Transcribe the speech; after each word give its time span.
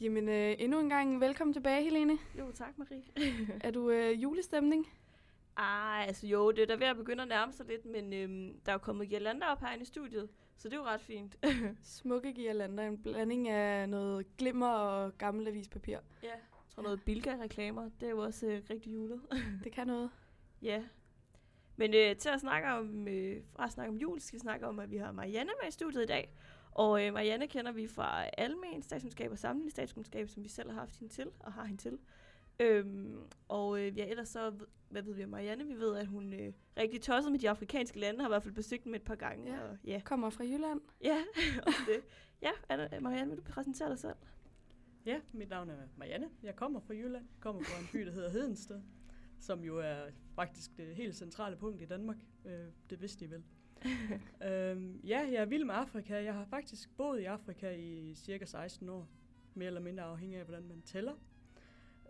Jamen, 0.00 0.28
øh, 0.28 0.54
endnu 0.58 0.80
en 0.80 0.88
gang 0.88 1.20
velkommen 1.20 1.54
tilbage, 1.54 1.82
Helene. 1.82 2.18
Jo, 2.38 2.52
tak 2.52 2.78
Marie. 2.78 3.02
er 3.66 3.70
du 3.70 3.90
øh, 3.90 4.22
julestemning? 4.22 4.86
Ah, 5.56 6.06
altså 6.06 6.26
jo, 6.26 6.50
det 6.50 6.62
er 6.62 6.66
da 6.66 6.74
ved 6.74 6.86
at 6.86 6.96
begynde 6.96 7.22
at 7.22 7.28
nærme 7.28 7.52
sig 7.52 7.66
lidt, 7.66 7.84
men 7.84 8.12
øhm, 8.12 8.60
der 8.66 8.72
er 8.72 8.74
jo 8.74 8.78
kommet 8.78 9.08
girlander 9.08 9.46
op 9.46 9.60
herinde 9.60 9.82
i 9.82 9.86
studiet, 9.86 10.28
så 10.56 10.68
det 10.68 10.74
er 10.74 10.80
jo 10.80 10.84
ret 10.84 11.00
fint. 11.00 11.36
Smukke 11.82 12.32
girlander, 12.32 12.86
en 12.86 13.02
blanding 13.02 13.48
af 13.48 13.88
noget 13.88 14.36
glimmer 14.36 14.68
og 14.68 15.18
gammel 15.18 15.48
avispapir. 15.48 15.98
Ja, 16.22 16.28
jeg 16.28 16.38
tror 16.74 16.82
noget 16.82 17.02
Bilka-reklamer, 17.04 17.90
det 18.00 18.06
er 18.06 18.10
jo 18.10 18.18
også 18.18 18.46
øh, 18.46 18.62
rigtig 18.70 18.92
julet. 18.94 19.20
det 19.64 19.72
kan 19.72 19.86
noget. 19.86 20.10
Ja. 20.62 20.82
Men 21.76 21.94
øh, 21.94 22.16
til 22.16 22.28
at 22.28 22.40
snakke 22.40 22.68
om, 22.68 23.08
øh, 23.08 23.42
fra 23.52 23.64
at 23.64 23.72
snakke 23.72 23.92
om 23.92 23.96
jul, 23.96 24.20
skal 24.20 24.36
vi 24.36 24.40
snakke 24.40 24.66
om, 24.66 24.78
at 24.78 24.90
vi 24.90 24.96
har 24.96 25.12
Marianne 25.12 25.52
med 25.62 25.68
i 25.68 25.72
studiet 25.72 26.02
i 26.02 26.06
dag. 26.06 26.30
Og 26.76 27.06
øh, 27.06 27.12
Marianne 27.12 27.46
kender 27.46 27.72
vi 27.72 27.86
fra 27.86 28.24
almen 28.38 28.82
statskundskab 28.82 29.30
og 29.30 29.38
sammenlignet 29.38 29.72
statskundskab, 29.72 30.28
som 30.28 30.44
vi 30.44 30.48
selv 30.48 30.70
har 30.70 30.78
haft 30.78 30.98
hende 30.98 31.12
til 31.12 31.30
og 31.40 31.52
har 31.52 31.64
hende 31.64 31.82
til. 31.82 31.98
Øhm, 32.60 33.18
og 33.48 33.80
øh, 33.80 33.98
ja, 33.98 34.06
ellers 34.06 34.28
så, 34.28 34.52
hvad 34.88 35.02
ved 35.02 35.14
vi 35.14 35.24
om 35.24 35.30
Marianne? 35.30 35.66
Vi 35.66 35.74
ved, 35.74 35.96
at 35.96 36.06
hun 36.06 36.32
øh, 36.32 36.52
rigtig 36.76 37.02
tosset 37.02 37.32
med 37.32 37.40
de 37.40 37.50
afrikanske 37.50 37.98
lande, 37.98 38.20
har 38.20 38.28
i 38.28 38.30
hvert 38.30 38.42
fald 38.42 38.54
besøgt 38.54 38.84
dem 38.84 38.94
et 38.94 39.02
par 39.02 39.14
gange. 39.14 39.54
Ja, 39.54 39.62
og, 39.62 39.76
ja. 39.84 40.00
kommer 40.04 40.30
fra 40.30 40.44
Jylland. 40.44 40.80
Ja, 41.04 41.18
også 41.66 41.78
det. 41.86 42.00
Ja, 42.42 42.50
Anna, 42.68 43.00
Marianne, 43.00 43.30
vil 43.30 43.38
du 43.38 43.42
præsentere 43.42 43.90
dig 43.90 43.98
selv? 43.98 44.16
Ja, 45.06 45.20
mit 45.32 45.48
navn 45.48 45.70
er 45.70 45.76
Marianne. 45.96 46.28
Jeg 46.42 46.56
kommer 46.56 46.80
fra 46.80 46.94
Jylland. 46.94 47.24
Jeg 47.34 47.40
kommer 47.40 47.62
fra 47.62 47.80
en 47.80 47.88
by, 47.92 48.06
der 48.06 48.12
hedder 48.12 48.30
Hedensted, 48.30 48.80
som 49.40 49.64
jo 49.64 49.78
er 49.78 49.96
faktisk 50.34 50.76
det 50.76 50.96
helt 50.96 51.16
centrale 51.16 51.56
punkt 51.56 51.82
i 51.82 51.84
Danmark. 51.84 52.18
Øh, 52.44 52.66
det 52.90 53.00
vidste 53.00 53.24
I 53.24 53.30
vel. 53.30 53.44
øhm, 54.48 55.00
ja, 55.04 55.18
jeg 55.18 55.34
er 55.34 55.44
vild 55.44 55.64
med 55.64 55.74
Afrika. 55.74 56.22
Jeg 56.22 56.34
har 56.34 56.44
faktisk 56.44 56.96
boet 56.96 57.20
i 57.20 57.24
Afrika 57.24 57.70
i 57.70 58.14
cirka 58.14 58.44
16 58.44 58.88
år. 58.88 59.08
Mere 59.54 59.66
eller 59.66 59.80
mindre 59.80 60.04
afhængig 60.04 60.38
af, 60.38 60.44
hvordan 60.44 60.68
man 60.68 60.82
tæller. 60.82 61.14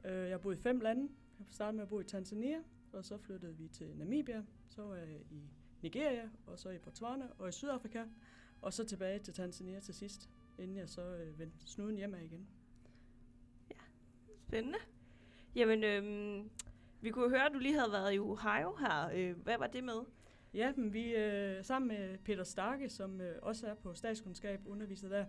Øh, 0.05 0.13
jeg 0.13 0.31
har 0.31 0.39
boet 0.39 0.59
i 0.59 0.63
fem 0.63 0.81
lande. 0.81 1.09
Jeg 1.39 1.47
startede 1.51 1.77
med 1.77 1.83
at 1.83 1.89
bo 1.89 2.01
i 2.01 2.05
Tanzania, 2.05 2.59
og 2.93 3.05
så 3.05 3.19
flyttede 3.19 3.57
vi 3.57 3.69
til 3.69 3.97
Namibia. 3.97 4.45
Så 4.69 4.83
var 4.83 4.97
jeg 4.97 5.21
i 5.31 5.51
Nigeria, 5.83 6.31
og 6.47 6.59
så 6.59 6.71
i 6.71 6.79
Botswana 6.79 7.27
og 7.39 7.49
i 7.49 7.53
Sydafrika. 7.53 8.05
Og 8.61 8.73
så 8.73 8.85
tilbage 8.85 9.19
til 9.19 9.35
Tanzania 9.35 9.81
til 9.81 9.95
sidst, 9.95 10.31
inden 10.59 10.77
jeg 10.77 10.89
så 10.89 11.03
øh, 11.03 11.39
vendte 11.39 11.67
snuden 11.67 11.97
hjemme 11.97 12.25
igen. 12.25 12.47
Ja, 13.71 13.77
spændende. 14.49 14.79
Jamen, 15.55 15.85
øhm, 15.85 16.51
vi 17.01 17.11
kunne 17.11 17.31
høre, 17.31 17.47
at 17.47 17.53
du 17.55 17.59
lige 17.59 17.79
havde 17.79 17.93
været 17.93 18.15
i 18.15 18.19
Ohio 18.19 18.77
her. 18.77 19.11
Øh, 19.15 19.37
hvad 19.43 19.59
var 19.59 19.67
det 19.67 19.85
med? 19.85 20.01
Ja, 20.57 20.73
men 20.77 20.93
vi 20.93 21.15
øh, 21.15 21.65
sammen 21.65 21.89
med 21.89 22.19
Peter 22.19 22.45
Starke, 22.45 22.89
som 22.89 23.21
øh, 23.21 23.39
også 23.43 23.67
er 23.67 23.75
på 23.75 23.95
statskundskab, 23.95 24.61
underviser 24.67 25.09
der, 25.09 25.25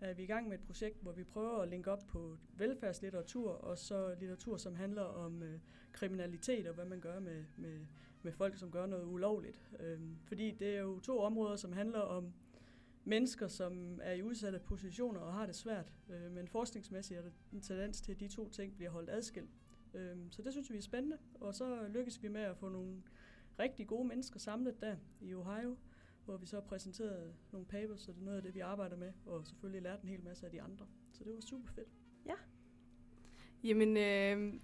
er 0.00 0.14
vi 0.14 0.22
i 0.22 0.26
gang 0.26 0.48
med 0.48 0.58
et 0.58 0.64
projekt, 0.64 1.02
hvor 1.02 1.12
vi 1.12 1.24
prøver 1.24 1.58
at 1.58 1.68
linke 1.68 1.90
op 1.90 2.06
på 2.08 2.36
velfærdslitteratur, 2.56 3.50
og 3.50 3.78
så 3.78 4.14
litteratur, 4.20 4.56
som 4.56 4.76
handler 4.76 5.02
om 5.02 5.42
øh, 5.42 5.60
kriminalitet 5.92 6.66
og 6.66 6.74
hvad 6.74 6.84
man 6.84 7.00
gør 7.00 7.20
med, 7.20 7.44
med, 7.56 7.78
med 8.22 8.32
folk, 8.32 8.56
som 8.56 8.70
gør 8.70 8.86
noget 8.86 9.04
ulovligt. 9.04 9.62
Øh, 9.80 10.00
fordi 10.24 10.50
det 10.50 10.76
er 10.76 10.80
jo 10.80 11.00
to 11.00 11.18
områder, 11.18 11.56
som 11.56 11.72
handler 11.72 12.00
om 12.00 12.32
mennesker, 13.04 13.48
som 13.48 14.00
er 14.02 14.12
i 14.12 14.22
udsatte 14.22 14.58
positioner 14.58 15.20
og 15.20 15.32
har 15.32 15.46
det 15.46 15.54
svært. 15.54 15.92
Øh, 16.10 16.32
men 16.32 16.48
forskningsmæssigt 16.48 17.18
er 17.18 17.22
der 17.22 17.30
en 17.52 17.60
tendens 17.60 18.00
til, 18.00 18.12
at 18.12 18.20
de 18.20 18.28
to 18.28 18.48
ting 18.48 18.76
bliver 18.76 18.90
holdt 18.90 19.10
adskilt. 19.10 19.50
Øh, 19.94 20.16
så 20.30 20.42
det 20.42 20.52
synes 20.52 20.72
vi 20.72 20.76
er 20.76 20.82
spændende, 20.82 21.18
og 21.40 21.54
så 21.54 21.88
lykkes 21.88 22.22
vi 22.22 22.28
med 22.28 22.42
at 22.42 22.56
få 22.56 22.68
nogle 22.68 23.02
rigtig 23.58 23.86
gode 23.86 24.08
mennesker 24.08 24.40
samlet 24.40 24.80
der 24.80 24.96
i 25.20 25.34
Ohio, 25.34 25.76
hvor 26.24 26.36
vi 26.36 26.46
så 26.46 26.60
præsenterede 26.60 27.34
nogle 27.52 27.66
papers, 27.66 28.00
så 28.00 28.12
det 28.12 28.20
er 28.20 28.24
noget 28.24 28.36
af 28.36 28.42
det, 28.42 28.54
vi 28.54 28.60
arbejder 28.60 28.96
med, 28.96 29.12
og 29.26 29.46
selvfølgelig 29.46 29.82
lærte 29.82 30.02
en 30.02 30.08
hel 30.08 30.24
masse 30.24 30.46
af 30.46 30.52
de 30.52 30.62
andre. 30.62 30.86
Så 31.12 31.24
det 31.24 31.34
var 31.34 31.40
super 31.40 31.68
fedt. 31.72 31.88
Ja. 32.26 32.34
Jamen, 33.64 33.96
øh, 33.96 34.60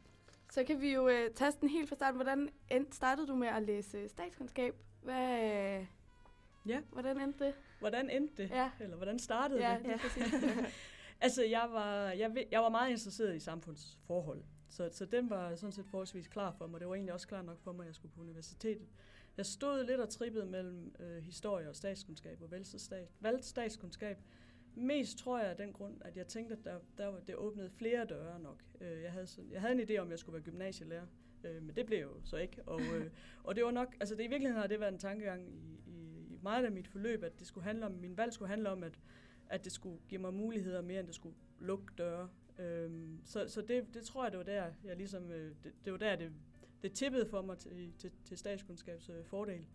så 0.51 0.65
kan 0.65 0.81
vi 0.81 0.95
jo 0.95 1.09
øh, 1.09 1.31
tage 1.31 1.53
den 1.61 1.69
helt 1.69 1.89
fra 1.89 1.97
starten. 1.97 2.17
Hvordan 2.17 2.51
startede 2.93 3.27
du 3.27 3.35
med 3.35 3.49
at 3.49 3.63
læse 3.63 4.09
statskundskab? 4.09 4.75
Hvad, 5.03 5.35
øh, 5.35 5.87
ja. 6.67 6.81
Hvordan 6.93 7.21
endte 7.21 7.45
det? 7.45 7.55
Hvordan 7.81 8.11
endte 8.11 8.43
det? 8.43 8.51
Ja. 8.51 8.71
Eller 8.81 8.97
hvordan 8.97 9.19
startede 9.19 9.69
ja, 9.69 9.79
det? 9.79 9.87
Ja, 9.87 9.99
altså, 11.21 11.45
jeg 11.45 11.69
var, 11.71 12.11
jeg, 12.11 12.47
jeg 12.51 12.61
var 12.61 12.69
meget 12.69 12.91
interesseret 12.91 13.37
i 13.37 13.41
samfundsforhold. 13.41 14.43
Så, 14.75 14.89
så 14.93 15.05
den 15.05 15.31
var 15.31 15.55
sådan 15.55 15.73
set 15.73 15.87
forholdsvis 15.87 16.29
klar 16.29 16.53
for 16.53 16.67
mig. 16.67 16.81
Det 16.81 16.89
var 16.89 16.95
egentlig 16.95 17.15
også 17.15 17.29
klar 17.29 17.43
nok 17.43 17.61
for 17.61 17.73
mig, 17.73 17.85
at 17.85 17.87
jeg 17.87 17.95
skulle 17.95 18.15
på 18.15 18.21
universitetet. 18.21 18.89
Jeg 19.37 19.47
stod 19.47 19.85
lidt 19.85 20.01
og 20.01 20.09
trippede 20.09 20.47
mellem 20.47 20.95
øh, 21.01 21.23
historie 21.23 21.69
og 21.69 21.77
statskundskab 21.77 22.43
og 22.43 22.51
valgte, 22.51 23.07
valgte 23.21 23.49
statskundskab. 23.49 24.19
Mest 24.75 25.19
tror 25.19 25.39
jeg 25.39 25.51
af 25.51 25.57
den 25.57 25.73
grund, 25.73 25.97
at 26.05 26.17
jeg 26.17 26.27
tænkte, 26.27 26.55
at 26.55 26.65
der, 26.65 26.79
der 26.99 27.07
var, 27.07 27.21
det 27.21 27.37
åbnede 27.37 27.71
flere 27.71 28.05
døre 28.05 28.41
nok. 28.41 28.63
Øh, 28.81 29.03
jeg, 29.03 29.13
havde, 29.13 29.27
jeg 29.51 29.61
havde 29.61 29.75
en 29.75 29.81
idé 29.81 29.97
om, 29.97 30.07
at 30.07 30.11
jeg 30.11 30.19
skulle 30.19 30.35
være 30.35 30.43
gymnasielærer, 30.43 31.07
øh, 31.45 31.63
men 31.63 31.77
det 31.77 31.87
blev 31.87 32.01
jo 32.01 32.11
så 32.25 32.37
ikke. 32.37 32.63
Og, 32.67 32.81
øh, 32.81 33.11
og 33.45 33.57
det 33.57 33.65
var 33.65 33.71
nok, 33.71 33.97
altså 34.01 34.15
det 34.15 34.25
i 34.25 34.29
virkeligheden 34.29 34.61
har 34.61 34.67
det 34.67 34.81
været 34.81 34.93
en 34.93 34.99
tankegang 34.99 35.49
i, 35.49 35.81
i, 35.87 36.35
i 36.35 36.39
meget 36.43 36.65
af 36.65 36.73
mit 36.73 36.89
forløb, 36.89 37.23
at 37.23 37.39
det 37.39 37.47
skulle 37.47 37.65
handle 37.65 37.87
om, 37.87 37.93
min 37.93 38.17
valg 38.17 38.33
skulle 38.33 38.49
handle 38.49 38.71
om, 38.71 38.83
at, 38.83 38.99
at 39.49 39.65
det 39.65 39.73
skulle 39.73 39.99
give 40.09 40.21
mig 40.21 40.35
muligheder 40.35 40.83
mere, 40.83 41.01
end 41.01 41.07
det 41.07 41.15
skulle 41.15 41.37
lukke 41.61 41.93
døre. 41.99 42.29
Øhm, 42.59 43.21
så 43.25 43.49
så 43.49 43.63
det, 43.63 43.95
det 43.95 44.05
tror 44.05 44.25
jeg, 44.25 44.33
det 44.33 44.39
var 44.39 44.45
der, 44.45 44.73
jeg 44.85 44.97
ligesom, 44.97 45.31
øh, 45.31 45.55
det, 45.65 45.73
det 45.85 45.93
var 45.93 45.99
der, 45.99 46.17
det, 46.17 46.33
det 46.83 46.93
tippede 46.93 47.27
for 47.27 47.43
mig 47.43 47.59
til, 47.59 47.93
til, 47.99 48.13
til 48.25 48.39
statskundskabs 48.39 49.09
øh, 49.09 49.25
fordel. 49.25 49.67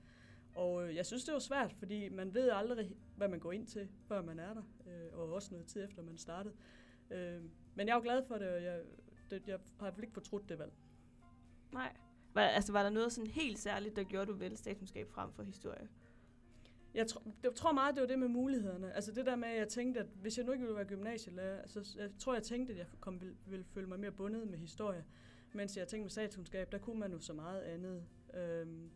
Og 0.56 0.88
øh, 0.88 0.96
jeg 0.96 1.06
synes, 1.06 1.24
det 1.24 1.34
var 1.34 1.40
svært, 1.40 1.74
fordi 1.74 2.10
man 2.10 2.34
ved 2.34 2.50
aldrig, 2.50 2.92
hvad 3.16 3.28
man 3.28 3.40
går 3.40 3.52
ind 3.52 3.68
til, 3.68 3.90
før 4.08 4.22
man 4.22 4.40
er 4.40 4.54
der, 4.54 4.64
øh, 4.88 5.20
og 5.20 5.34
også 5.34 5.52
noget 5.52 5.68
tid 5.68 5.84
efter, 5.84 6.04
man 6.04 6.18
startede. 6.18 6.54
Øh, 7.12 7.42
men 7.76 7.88
jeg 7.88 7.94
er 7.94 7.98
jo 7.98 8.04
glad 8.04 8.24
for 8.28 8.38
det, 8.38 8.48
og 8.48 8.64
jeg, 8.64 8.82
det, 9.32 9.48
jeg 9.48 9.60
har 9.80 9.94
ikke 10.02 10.14
fortrudt 10.14 10.50
det 10.50 10.60
valg. 10.60 10.72
Nej. 11.72 11.96
Var, 12.34 12.42
altså, 12.42 12.72
var 12.72 12.84
der 12.84 12.90
noget 12.90 13.14
sådan 13.14 13.30
helt 13.30 13.60
særligt, 13.60 13.96
der 13.96 14.04
gjorde, 14.04 14.32
du 14.32 14.38
vel 14.38 14.58
statskundskab 14.58 15.10
frem 15.10 15.32
for 15.34 15.44
historie? 15.44 15.88
Jeg, 16.94 17.08
tror, 17.08 17.22
jeg 17.44 17.56
tror 17.56 17.72
meget, 17.72 17.96
det 17.96 18.02
var 18.02 18.08
det 18.08 18.20
med 18.20 18.28
mulighederne. 18.28 18.94
Altså 18.94 19.12
det 19.12 19.26
der 19.26 19.36
med, 19.36 19.48
at 19.48 19.58
jeg 19.58 19.68
tænkte, 19.68 20.00
at 20.00 20.06
hvis 20.22 20.38
jeg 20.38 20.46
nu 20.46 20.52
ikke 20.52 20.62
ville 20.64 20.76
være 20.76 20.86
gymnasielærer, 20.86 21.68
så 21.68 21.96
jeg 21.98 22.10
tror, 22.20 22.34
jeg 22.34 22.44
tænkte, 22.44 22.74
at 22.74 22.80
jeg 22.80 22.86
kom, 23.00 23.22
ville, 23.22 23.36
ville 23.46 23.66
føle 23.66 23.88
mig 23.88 24.00
mere 24.00 24.12
bundet 24.12 24.48
med 24.48 24.58
historie. 24.58 25.06
Mens 25.54 25.78
jeg 25.78 25.88
tænkte 25.88 26.04
med 26.04 26.10
statskundskab, 26.10 26.72
der 26.72 26.78
kunne 26.78 27.00
man 27.00 27.12
jo 27.12 27.20
så 27.20 27.34
meget 27.34 27.62
andet. 27.62 28.06
Øhm, 28.34 28.90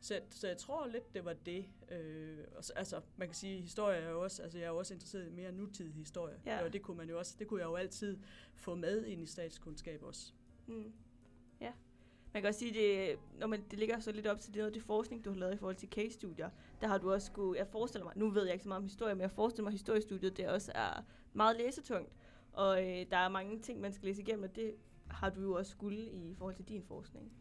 så, 0.00 0.20
så 0.30 0.48
jeg 0.48 0.56
tror 0.56 0.86
lidt, 0.86 1.14
det 1.14 1.24
var 1.24 1.32
det. 1.32 1.66
Øh, 1.90 2.38
altså, 2.76 3.00
man 3.16 3.28
kan 3.28 3.34
sige, 3.34 3.60
historie 3.60 3.98
er 3.98 4.10
jo 4.10 4.22
også, 4.22 4.42
altså 4.42 4.58
jeg 4.58 4.64
er 4.64 4.70
jo 4.70 4.76
også 4.76 4.94
interesseret 4.94 5.26
i 5.26 5.30
mere 5.30 5.52
nutidig 5.52 5.94
historie. 5.94 6.40
Ja. 6.46 6.64
Og 6.64 6.72
det 6.72 6.82
kunne 6.82 6.96
man 6.96 7.08
jo 7.08 7.18
også, 7.18 7.36
det 7.38 7.46
kunne 7.46 7.60
jeg 7.60 7.66
jo 7.66 7.76
altid 7.76 8.18
få 8.54 8.74
med 8.74 9.04
ind 9.04 9.22
i 9.22 9.26
statskundskab 9.26 10.02
også. 10.02 10.32
Mm. 10.66 10.92
Man 12.36 12.42
kan 12.42 12.48
også 12.48 12.60
sige, 12.60 12.74
det, 12.74 13.18
når 13.38 13.46
man, 13.46 13.64
det 13.70 13.78
ligger 13.78 14.00
så 14.00 14.12
lidt 14.12 14.26
op 14.26 14.40
til 14.40 14.54
det, 14.54 14.74
det 14.74 14.82
forskning, 14.82 15.24
du 15.24 15.30
har 15.30 15.38
lavet 15.38 15.54
i 15.54 15.56
forhold 15.56 15.76
til 15.76 15.88
case-studier, 15.88 16.50
der 16.80 16.86
har 16.86 16.98
du 16.98 17.12
også 17.12 17.26
skulle, 17.26 17.58
jeg 17.58 17.66
forestiller 17.66 18.04
mig, 18.04 18.12
nu 18.16 18.30
ved 18.30 18.44
jeg 18.44 18.52
ikke 18.52 18.62
så 18.62 18.68
meget 18.68 18.78
om 18.78 18.84
historie, 18.84 19.14
men 19.14 19.20
jeg 19.20 19.30
forestiller 19.30 19.62
mig, 19.62 19.68
at 19.68 19.72
historiestudiet, 19.72 20.36
det 20.36 20.48
også 20.48 20.72
er 20.74 21.04
meget 21.32 21.56
læsetungt, 21.56 22.12
og 22.52 22.82
øh, 22.82 23.06
der 23.10 23.16
er 23.16 23.28
mange 23.28 23.58
ting, 23.58 23.80
man 23.80 23.92
skal 23.92 24.06
læse 24.06 24.22
igennem, 24.22 24.44
og 24.44 24.56
det 24.56 24.74
har 25.10 25.30
du 25.30 25.40
jo 25.40 25.52
også 25.52 25.70
skulle 25.72 26.10
i 26.10 26.34
forhold 26.38 26.54
til 26.54 26.68
din 26.68 26.82
forskning. 26.82 27.32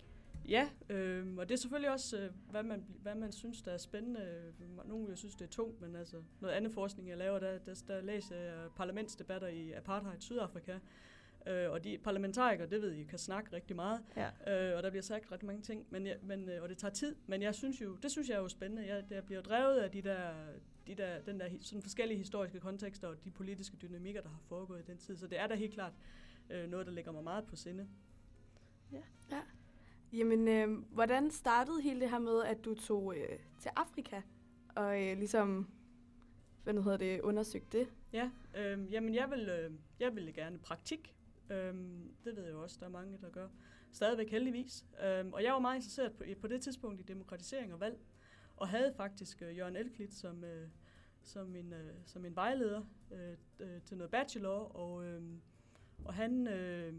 Ja, 0.48 0.70
øh, 0.90 1.38
og 1.38 1.50
det 1.50 1.56
er 1.56 1.60
selvfølgelig 1.60 1.92
også, 1.92 2.20
øh, 2.20 2.32
hvad, 2.50 2.64
man, 2.64 2.86
hvad 3.02 3.16
man 3.16 3.32
synes, 3.32 3.62
der 3.62 3.72
er 3.72 3.78
spændende. 3.78 4.54
Nogle 4.86 5.08
vil 5.08 5.18
synes, 5.18 5.36
det 5.36 5.46
er 5.46 5.50
tungt, 5.50 5.82
men 5.82 5.96
altså 5.96 6.22
noget 6.40 6.54
andet 6.54 6.74
forskning, 6.74 7.10
jeg 7.10 7.18
laver, 7.18 7.40
der, 7.40 7.58
der, 7.58 7.84
der 7.88 8.02
læser 8.02 8.36
jeg 8.36 8.70
parlamentsdebatter 8.76 9.48
i 9.48 9.72
apartheid 9.72 10.20
Sydafrika, 10.20 10.80
Øh, 11.48 11.72
og 11.72 11.84
de 11.84 11.98
parlamentarikere, 12.04 12.70
det 12.70 12.82
ved 12.82 12.92
I, 12.92 13.04
kan 13.04 13.20
snakke 13.20 13.54
rigtig 13.54 13.76
meget, 13.76 14.02
ja. 14.16 14.70
øh, 14.72 14.78
og 14.78 14.84
der 14.84 14.90
bliver 14.90 15.04
sagt 15.04 15.32
rigtig 15.32 15.48
mange 15.48 15.62
ting, 15.62 15.86
men, 15.90 16.08
jeg, 16.08 16.18
men, 16.24 16.50
øh, 16.50 16.64
og 16.64 16.70
det 16.70 16.78
tager 16.78 16.94
tid. 16.94 17.16
Men 17.28 17.42
jeg 17.42 17.56
synes 17.56 17.82
jo, 17.82 17.96
det 17.96 18.12
synes 18.12 18.30
jeg 18.30 18.36
er 18.36 18.40
jo 18.40 18.48
spændende. 18.48 18.88
Jeg, 18.88 19.04
jeg 19.10 19.24
bliver 19.24 19.42
drevet 19.42 19.78
af 19.78 19.92
de 19.92 20.02
der, 20.02 20.32
de 20.88 20.96
der, 20.96 21.22
den 21.22 21.40
der 21.40 21.50
sådan 21.62 21.82
forskellige 21.82 22.18
historiske 22.18 22.60
kontekster 22.60 23.08
og 23.08 23.24
de 23.24 23.32
politiske 23.32 23.78
dynamikker, 23.78 24.22
der 24.22 24.30
har 24.30 24.42
foregået 24.48 24.80
i 24.80 24.92
den 24.92 24.98
tid. 24.98 25.18
Så 25.18 25.28
det 25.28 25.40
er 25.40 25.48
da 25.48 25.56
helt 25.56 25.74
klart 25.74 25.94
øh, 26.50 26.70
noget, 26.70 26.86
der 26.86 26.92
ligger 26.92 27.12
mig 27.12 27.24
meget 27.24 27.46
på 27.46 27.56
sinde. 27.56 27.88
Ja. 28.92 29.02
ja. 29.32 29.42
Jamen, 30.14 30.48
øh, 30.48 30.70
hvordan 30.92 31.32
startede 31.32 31.82
hele 31.82 32.00
det 32.00 32.10
her 32.10 32.20
med, 32.20 32.44
at 32.44 32.66
du 32.66 32.74
tog 32.74 33.16
øh, 33.18 33.40
til 33.60 33.72
Afrika 33.76 34.22
og 34.76 35.04
øh, 35.04 35.18
ligesom, 35.18 35.68
hvad 36.64 36.74
hedder 36.74 36.98
det, 36.98 37.22
undersøgte 37.22 37.80
det? 37.80 37.88
Ja, 38.14 38.30
øh, 38.58 38.94
jamen 38.94 39.16
jeg 39.16 39.32
vil, 39.32 39.50
øh, 39.50 39.72
jeg 40.00 40.16
ville 40.16 40.32
gerne 40.32 40.60
praktik 40.60 41.16
Øhm, 41.50 42.16
det 42.24 42.36
ved 42.36 42.44
jeg 42.44 42.52
jo 42.52 42.64
også, 42.64 42.78
der 42.80 42.86
er 42.86 42.90
mange, 42.90 43.18
der 43.22 43.30
gør. 43.30 43.48
Stadigvæk 43.92 44.32
heldigvis. 44.32 44.86
Øhm, 45.04 45.34
og 45.34 45.44
jeg 45.44 45.54
var 45.54 45.60
meget 45.60 45.76
interesseret 45.76 46.14
på, 46.14 46.24
på 46.42 46.48
det 46.48 46.62
tidspunkt 46.62 47.00
i 47.00 47.04
demokratisering 47.04 47.74
og 47.74 47.80
valg, 47.80 47.98
og 48.58 48.68
havde 48.68 48.94
faktisk 48.94 49.42
øh, 49.42 49.58
Jørgen 49.58 49.76
Elklit 49.76 50.14
som, 50.14 50.44
øh, 50.44 50.68
som, 51.22 51.48
min, 51.48 51.74
øh, 51.74 51.94
som 52.06 52.22
min 52.22 52.36
vejleder 52.36 52.84
øh, 53.12 53.38
øh, 53.60 53.82
til 53.82 53.98
noget 53.98 54.12
bachelor, 54.12 54.60
og, 54.76 55.06
øh, 55.06 55.22
og 56.06 56.14
han, 56.14 56.48
øh, 56.48 56.94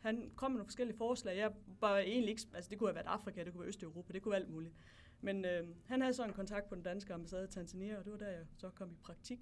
han 0.00 0.32
kom 0.36 0.50
med 0.50 0.58
nogle 0.58 0.68
forskellige 0.68 0.96
forslag. 0.96 1.36
Jeg 1.36 1.52
var 1.80 1.98
egentlig 1.98 2.30
ikke, 2.30 2.42
altså 2.54 2.70
det 2.70 2.78
kunne 2.78 2.88
have 2.88 2.94
været 2.94 3.06
Afrika, 3.06 3.44
det 3.44 3.52
kunne 3.52 3.60
være 3.60 3.68
Østeuropa, 3.68 4.12
det 4.12 4.22
kunne 4.22 4.32
være 4.32 4.40
alt 4.40 4.50
muligt. 4.50 4.74
Men 5.20 5.44
øh, 5.44 5.68
han 5.86 6.00
havde 6.00 6.14
så 6.14 6.24
en 6.24 6.32
kontakt 6.32 6.68
på 6.68 6.74
den 6.74 6.82
danske 6.82 7.14
ambassade 7.14 7.44
i 7.44 7.48
Tanzania, 7.48 7.98
og 7.98 8.04
det 8.04 8.12
var 8.12 8.18
der, 8.18 8.30
jeg 8.30 8.46
så 8.56 8.70
kom 8.70 8.90
i 8.90 8.96
praktik. 9.02 9.40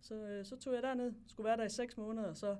Så, 0.00 0.14
øh, 0.14 0.44
så 0.44 0.56
tog 0.56 0.74
jeg 0.74 0.82
derned, 0.82 1.12
skulle 1.26 1.44
være 1.44 1.56
der 1.56 1.64
i 1.64 1.68
seks 1.68 1.96
måneder, 1.96 2.28
og 2.28 2.36
så, 2.36 2.56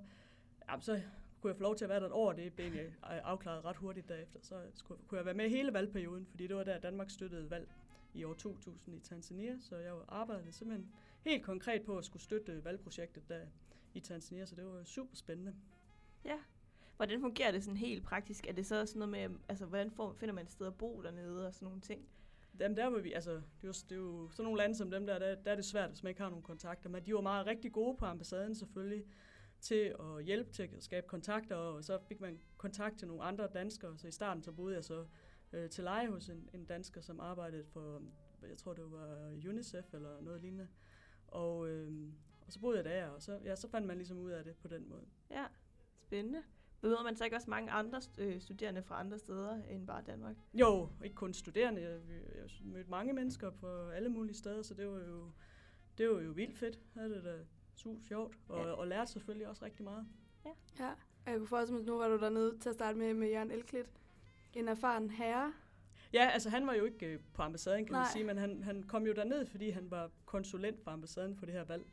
ja, 0.70 0.80
så 0.80 1.00
kunne 1.40 1.50
jeg 1.50 1.56
få 1.56 1.62
lov 1.62 1.76
til 1.76 1.84
at 1.84 1.88
være 1.88 2.00
der 2.00 2.06
et 2.06 2.12
år. 2.12 2.32
Det 2.32 2.52
blev 2.52 2.66
egentlig 2.66 2.94
afklaret 3.02 3.64
ret 3.64 3.76
hurtigt 3.76 4.08
derefter. 4.08 4.38
Så 4.42 4.62
skulle, 4.74 5.00
kunne 5.08 5.18
jeg 5.18 5.24
være 5.24 5.34
med 5.34 5.50
hele 5.50 5.72
valgperioden, 5.72 6.26
fordi 6.26 6.46
det 6.46 6.56
var 6.56 6.64
der, 6.64 6.78
Danmark 6.78 7.10
støttede 7.10 7.50
valg 7.50 7.68
i 8.14 8.24
år 8.24 8.34
2000 8.34 8.96
i 8.96 9.00
Tanzania. 9.00 9.56
Så 9.60 9.76
jeg 9.76 9.94
arbejdede 10.08 10.52
simpelthen 10.52 10.90
helt 11.20 11.44
konkret 11.44 11.82
på 11.82 11.98
at 11.98 12.04
skulle 12.04 12.22
støtte 12.22 12.64
valgprojektet 12.64 13.28
der 13.28 13.40
i 13.94 14.00
Tanzania, 14.00 14.46
så 14.46 14.54
det 14.54 14.66
var 14.66 14.84
super 14.84 15.16
spændende. 15.16 15.54
Ja. 16.24 16.38
Hvordan 16.96 17.20
fungerer 17.20 17.50
det 17.50 17.64
sådan 17.64 17.76
helt 17.76 18.04
praktisk? 18.04 18.46
Er 18.46 18.52
det 18.52 18.66
så 18.66 18.86
sådan 18.86 19.08
noget 19.08 19.30
med, 19.30 19.38
altså 19.48 19.66
hvordan 19.66 19.90
får, 19.90 20.12
finder 20.12 20.34
man 20.34 20.44
et 20.44 20.50
sted 20.50 20.66
at 20.66 20.74
bo 20.74 21.02
dernede 21.02 21.46
og 21.46 21.54
sådan 21.54 21.66
nogle 21.66 21.80
ting? 21.80 22.08
Dem 22.58 22.74
der, 22.74 22.90
hvor 22.90 22.98
vi, 22.98 23.12
altså, 23.12 23.30
det 23.32 23.40
er, 23.62 23.66
jo, 23.66 23.72
det 23.72 23.92
er 23.92 23.96
jo 23.96 24.28
sådan 24.30 24.44
nogle 24.44 24.58
lande 24.58 24.74
som 24.74 24.90
dem 24.90 25.06
der, 25.06 25.18
der, 25.18 25.34
der 25.34 25.50
er 25.50 25.54
det 25.54 25.64
svært, 25.64 25.90
hvis 25.90 26.02
man 26.02 26.10
ikke 26.10 26.20
har 26.20 26.28
nogen 26.28 26.42
kontakter. 26.42 26.90
Men 26.90 27.06
de 27.06 27.14
var 27.14 27.20
meget 27.20 27.46
rigtig 27.46 27.72
gode 27.72 27.96
på 27.96 28.04
ambassaden 28.04 28.54
selvfølgelig 28.54 29.04
til 29.60 29.94
at 30.00 30.24
hjælpe 30.24 30.52
til 30.52 30.62
at 30.62 30.82
skabe 30.82 31.06
kontakter, 31.06 31.56
og 31.56 31.84
så 31.84 31.98
fik 31.98 32.20
man 32.20 32.40
kontakt 32.56 32.98
til 32.98 33.08
nogle 33.08 33.22
andre 33.22 33.48
danskere. 33.54 33.98
Så 33.98 34.08
i 34.08 34.10
starten 34.10 34.42
så 34.42 34.52
boede 34.52 34.74
jeg 34.74 34.84
så 34.84 35.06
øh, 35.52 35.70
til 35.70 35.84
leje 35.84 36.08
hos 36.08 36.28
en, 36.28 36.48
en 36.54 36.64
dansker, 36.64 37.00
som 37.00 37.20
arbejdede 37.20 37.64
for, 37.64 38.02
jeg 38.48 38.58
tror 38.58 38.72
det 38.72 38.92
var 38.92 39.30
UNICEF 39.48 39.94
eller 39.94 40.20
noget 40.20 40.40
lignende. 40.40 40.68
Og, 41.26 41.68
øh, 41.68 42.12
og 42.46 42.52
så 42.52 42.60
boede 42.60 42.76
jeg 42.76 42.84
der, 42.84 43.06
og 43.06 43.22
så, 43.22 43.38
ja, 43.44 43.56
så 43.56 43.68
fandt 43.68 43.86
man 43.86 43.96
ligesom 43.96 44.18
ud 44.18 44.30
af 44.30 44.44
det 44.44 44.56
på 44.56 44.68
den 44.68 44.88
måde. 44.88 45.04
Ja, 45.30 45.44
spændende. 46.02 46.42
Møder 46.82 47.02
man 47.02 47.16
så 47.16 47.24
ikke 47.24 47.36
også 47.36 47.50
mange 47.50 47.70
andre 47.70 48.00
øh, 48.18 48.40
studerende 48.40 48.82
fra 48.82 49.00
andre 49.00 49.18
steder 49.18 49.62
end 49.62 49.86
bare 49.86 50.02
Danmark? 50.06 50.36
Jo, 50.54 50.88
ikke 51.04 51.14
kun 51.14 51.34
studerende. 51.34 51.82
Jeg, 51.82 52.00
jeg 52.34 52.50
mødte 52.62 52.90
mange 52.90 53.12
mennesker 53.12 53.50
på 53.50 53.88
alle 53.88 54.08
mulige 54.08 54.36
steder, 54.36 54.62
så 54.62 54.74
det 54.74 54.88
var 54.88 54.98
jo, 54.98 55.32
det 55.98 56.10
var 56.10 56.20
jo 56.20 56.30
vildt 56.30 56.58
fedt. 56.58 56.80
Det 56.94 57.10
det 57.10 57.24
da 57.24 57.38
super 57.80 58.02
sjovt, 58.08 58.38
og, 58.48 58.66
ja. 58.66 58.72
og 58.72 58.86
lærte 58.86 59.12
selvfølgelig 59.12 59.48
også 59.48 59.64
rigtig 59.64 59.84
meget. 59.84 60.06
Ja. 60.44 60.50
ja. 60.78 60.90
Jeg 61.26 61.38
kunne 61.38 61.46
forestille 61.46 61.74
mig, 61.74 61.82
at 61.82 61.86
nu 61.86 61.98
var 61.98 62.08
du 62.08 62.20
dernede 62.20 62.58
til 62.58 62.68
at 62.68 62.74
starte 62.74 62.98
med, 62.98 63.14
med 63.14 63.28
Jørgen 63.28 63.50
Elklit. 63.50 63.86
En 64.54 64.68
erfaren 64.68 65.10
herre. 65.10 65.52
Ja, 66.12 66.30
altså 66.32 66.50
han 66.50 66.66
var 66.66 66.74
jo 66.74 66.84
ikke 66.84 67.06
øh, 67.06 67.20
på 67.34 67.42
ambassaden, 67.42 67.84
kan 67.84 67.92
Nej. 67.92 68.00
man 68.00 68.12
sige, 68.12 68.24
men 68.24 68.38
han, 68.38 68.62
han 68.62 68.82
kom 68.82 69.06
jo 69.06 69.12
derned, 69.12 69.46
fordi 69.46 69.70
han 69.70 69.90
var 69.90 70.10
konsulent 70.26 70.84
for 70.84 70.90
ambassaden 70.90 71.36
for 71.36 71.46
det 71.46 71.54
her 71.54 71.64
valg 71.64 71.84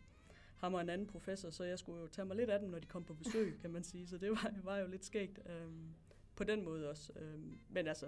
ham 0.58 0.74
og 0.74 0.82
en 0.82 0.90
anden 0.90 1.08
professor, 1.08 1.50
så 1.50 1.64
jeg 1.64 1.80
skulle 1.80 2.02
jo 2.02 2.08
tage 2.08 2.26
mig 2.26 2.36
lidt 2.36 2.50
af 2.50 2.60
dem, 2.60 2.70
når 2.70 2.80
de 2.80 2.86
kom 2.86 3.04
på 3.04 3.14
besøg, 3.14 3.58
kan 3.62 3.72
man 3.72 3.84
sige. 3.84 4.08
Så 4.08 4.18
det 4.18 4.32
var, 4.32 4.52
var 4.64 4.78
jo 4.78 4.88
lidt 4.88 5.06
skægt 5.06 5.40
øhm, 5.50 5.94
på 6.36 6.44
den 6.44 6.66
måde 6.66 6.90
også. 6.90 7.14
Øhm, 7.16 7.58
men 7.70 7.88
altså, 7.88 8.08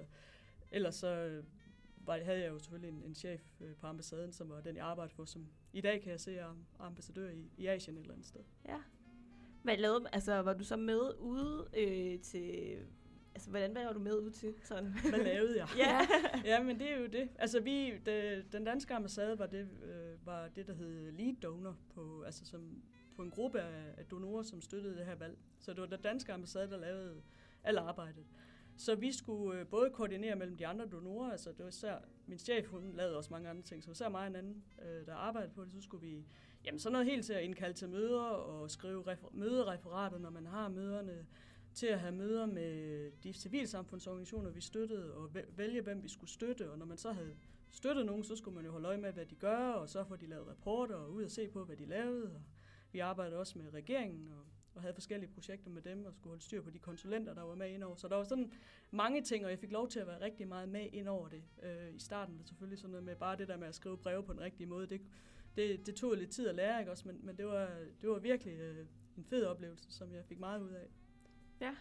ellers 0.71 0.95
så 0.95 1.41
var, 1.99 2.19
havde 2.23 2.39
jeg 2.39 2.49
jo 2.49 2.59
selvfølgelig 2.59 2.89
en, 2.89 3.03
en 3.03 3.15
chef 3.15 3.41
øh, 3.61 3.75
på 3.75 3.87
ambassaden, 3.87 4.33
som 4.33 4.49
var 4.49 4.61
den, 4.61 4.75
jeg 4.75 4.85
arbejdede 4.85 5.15
for, 5.15 5.25
som 5.25 5.47
i 5.73 5.81
dag 5.81 6.01
kan 6.01 6.11
jeg 6.11 6.19
se 6.19 6.35
er 6.35 6.55
ambassadør 6.79 7.29
i, 7.29 7.51
i 7.57 7.67
Asien 7.67 7.97
et 7.97 8.01
eller 8.01 8.13
andet 8.13 8.27
sted. 8.27 8.41
Ja. 8.67 8.77
Hvad 9.63 9.77
lavede, 9.77 10.05
altså, 10.13 10.39
var 10.41 10.53
du 10.53 10.63
så 10.63 10.75
med 10.75 11.13
ude 11.19 11.67
øh, 11.73 12.19
til 12.19 12.77
Altså, 13.39 13.49
hvordan 13.49 13.75
var 13.75 13.93
du 13.93 13.99
med 13.99 14.13
ud 14.13 14.31
til? 14.31 14.53
Sådan? 14.63 14.93
Hvad 15.09 15.19
lavede 15.19 15.57
jeg? 15.57 15.67
ja. 15.77 15.99
ja, 16.45 16.63
men 16.63 16.79
det 16.79 16.91
er 16.91 16.97
jo 16.97 17.07
det. 17.07 17.29
Altså, 17.35 17.59
vi, 17.59 17.97
det, 18.05 18.45
den 18.51 18.63
danske 18.63 18.93
ambassade 18.93 19.39
var 19.39 19.45
det, 19.45 19.69
øh, 19.83 20.25
var 20.25 20.47
det, 20.47 20.67
der 20.67 20.73
hed 20.73 21.11
lead 21.11 21.35
donor 21.35 21.77
på, 21.93 22.23
altså 22.25 22.45
som, 22.45 22.83
på 23.15 23.21
en 23.21 23.31
gruppe 23.31 23.61
af, 23.61 23.93
af 23.97 24.05
donorer, 24.05 24.43
som 24.43 24.61
støttede 24.61 24.97
det 24.97 25.05
her 25.05 25.15
valg. 25.15 25.37
Så 25.59 25.73
det 25.73 25.81
var 25.81 25.87
den 25.87 26.01
danske 26.01 26.33
ambassade, 26.33 26.69
der 26.69 26.77
lavede 26.77 27.21
alt 27.63 27.77
arbejdet. 27.77 28.25
Så 28.79 28.95
vi 28.95 29.11
skulle 29.11 29.59
øh, 29.59 29.67
både 29.67 29.89
koordinere 29.89 30.35
mellem 30.35 30.57
de 30.57 30.67
andre 30.67 30.85
donorer, 30.85 31.31
altså 31.31 31.49
det 31.49 31.59
var 31.59 31.69
især, 31.69 31.97
min 32.27 32.39
chef, 32.39 32.67
hun 32.67 32.93
lavede 32.93 33.17
også 33.17 33.29
mange 33.31 33.49
andre 33.49 33.63
ting, 33.63 33.83
så 33.83 33.91
især 33.91 34.09
mig 34.09 34.21
og 34.21 34.27
en 34.27 34.35
anden, 34.35 34.63
øh, 34.81 35.05
der 35.05 35.15
arbejdede 35.15 35.53
på 35.53 35.65
det, 35.65 35.71
så 35.73 35.81
skulle 35.81 36.07
vi, 36.07 36.25
jamen 36.65 36.79
sådan 36.79 36.93
noget 36.93 37.07
helt 37.07 37.25
til 37.25 37.33
at 37.33 37.43
indkalde 37.43 37.73
til 37.73 37.89
møder 37.89 38.21
og 38.21 38.71
skrive 38.71 39.03
refer- 39.03 39.29
mødereferater, 39.33 40.17
når 40.17 40.29
man 40.29 40.45
har 40.45 40.69
møderne, 40.69 41.25
til 41.73 41.87
at 41.87 41.99
have 41.99 42.15
møder 42.15 42.45
med 42.45 43.11
de 43.23 43.33
civilsamfundsorganisationer, 43.33 44.49
vi 44.49 44.61
støttede, 44.61 45.13
og 45.13 45.35
vælge, 45.57 45.81
hvem 45.81 46.03
vi 46.03 46.09
skulle 46.09 46.29
støtte. 46.29 46.71
Og 46.71 46.77
når 46.77 46.85
man 46.85 46.97
så 46.97 47.11
havde 47.11 47.35
støttet 47.71 48.05
nogen, 48.05 48.23
så 48.23 48.35
skulle 48.35 48.55
man 48.55 48.65
jo 48.65 48.71
holde 48.71 48.87
øje 48.87 48.97
med, 48.97 49.13
hvad 49.13 49.25
de 49.25 49.35
gør, 49.35 49.71
og 49.71 49.89
så 49.89 50.03
får 50.03 50.15
de 50.15 50.25
lavet 50.25 50.47
rapporter 50.47 50.95
og 50.95 51.13
ud 51.13 51.23
og 51.23 51.31
se 51.31 51.47
på, 51.47 51.63
hvad 51.63 51.75
de 51.75 51.85
lavede. 51.85 52.35
Og 52.35 52.41
vi 52.91 52.99
arbejdede 52.99 53.39
også 53.39 53.57
med 53.57 53.73
regeringen 53.73 54.27
og, 54.31 54.45
og 54.75 54.81
havde 54.81 54.93
forskellige 54.93 55.31
projekter 55.31 55.69
med 55.69 55.81
dem, 55.81 56.05
og 56.05 56.13
skulle 56.13 56.31
holde 56.31 56.43
styr 56.43 56.61
på 56.61 56.69
de 56.69 56.79
konsulenter, 56.79 57.33
der 57.33 57.41
var 57.41 57.55
med 57.55 57.69
indover. 57.69 57.95
Så 57.95 58.07
der 58.07 58.15
var 58.15 58.23
sådan 58.23 58.51
mange 58.91 59.21
ting, 59.21 59.45
og 59.45 59.51
jeg 59.51 59.59
fik 59.59 59.71
lov 59.71 59.89
til 59.89 59.99
at 59.99 60.07
være 60.07 60.21
rigtig 60.21 60.47
meget 60.47 60.69
med 60.69 60.89
ind 60.93 61.07
over 61.07 61.27
det 61.27 61.43
øh, 61.63 61.95
i 61.95 61.99
starten. 61.99 62.39
Og 62.39 62.47
selvfølgelig 62.47 62.79
sådan 62.79 62.91
noget 62.91 63.03
med 63.03 63.15
bare 63.15 63.37
det 63.37 63.47
der 63.47 63.57
med 63.57 63.67
at 63.67 63.75
skrive 63.75 63.97
breve 63.97 64.23
på 64.23 64.33
den 64.33 64.41
rigtige 64.41 64.67
måde, 64.67 64.87
det, 64.87 65.01
det, 65.55 65.85
det 65.85 65.95
tog 65.95 66.15
lidt 66.15 66.31
tid 66.31 66.47
at 66.47 66.55
lære, 66.55 66.79
ikke 66.79 66.91
også? 66.91 67.07
Men, 67.07 67.25
men 67.25 67.37
det, 67.37 67.45
var, 67.45 67.71
det 68.01 68.09
var 68.09 68.19
virkelig 68.19 68.53
øh, 68.53 68.85
en 69.17 69.25
fed 69.25 69.45
oplevelse, 69.45 69.91
som 69.91 70.13
jeg 70.13 70.25
fik 70.25 70.39
meget 70.39 70.61
ud 70.61 70.71
af. 70.71 70.87
Ja. 71.61 71.75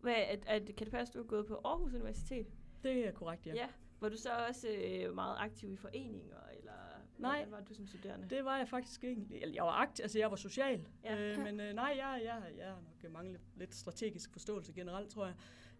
Hvad, 0.00 0.14
at, 0.14 0.44
at, 0.46 0.62
kan 0.76 0.84
det 0.86 0.90
passe, 0.90 1.10
at 1.10 1.14
du 1.14 1.18
har 1.18 1.28
gået 1.28 1.46
på 1.46 1.60
Aarhus 1.64 1.94
Universitet? 1.94 2.46
Det 2.82 3.06
er 3.06 3.12
korrekt, 3.12 3.46
ja. 3.46 3.54
ja. 3.54 3.68
Var 4.00 4.08
du 4.08 4.16
så 4.16 4.30
også 4.48 4.68
øh, 4.68 5.14
meget 5.14 5.36
aktiv 5.38 5.72
i 5.72 5.76
foreninger, 5.76 6.40
eller 6.58 6.87
nej, 7.18 7.46
var 7.50 7.60
du 7.60 7.74
som 7.74 7.86
studerende? 7.86 8.28
det 8.30 8.44
var 8.44 8.58
jeg 8.58 8.68
faktisk 8.68 9.04
ikke. 9.04 9.52
Jeg 9.54 9.64
var 9.64 9.72
aktiv, 9.72 10.02
altså 10.02 10.18
jeg 10.18 10.30
var 10.30 10.36
social, 10.36 10.86
ja. 11.04 11.32
øh, 11.32 11.38
men 11.44 11.60
øh, 11.60 11.74
nej, 11.74 11.94
jeg, 11.96 12.20
jeg, 12.24 12.42
jeg 12.58 12.66
har 12.66 12.80
nok 13.02 13.12
manglet 13.12 13.40
lidt 13.56 13.74
strategisk 13.74 14.32
forståelse 14.32 14.72
generelt, 14.72 15.10
tror 15.10 15.26
jeg. 15.26 15.34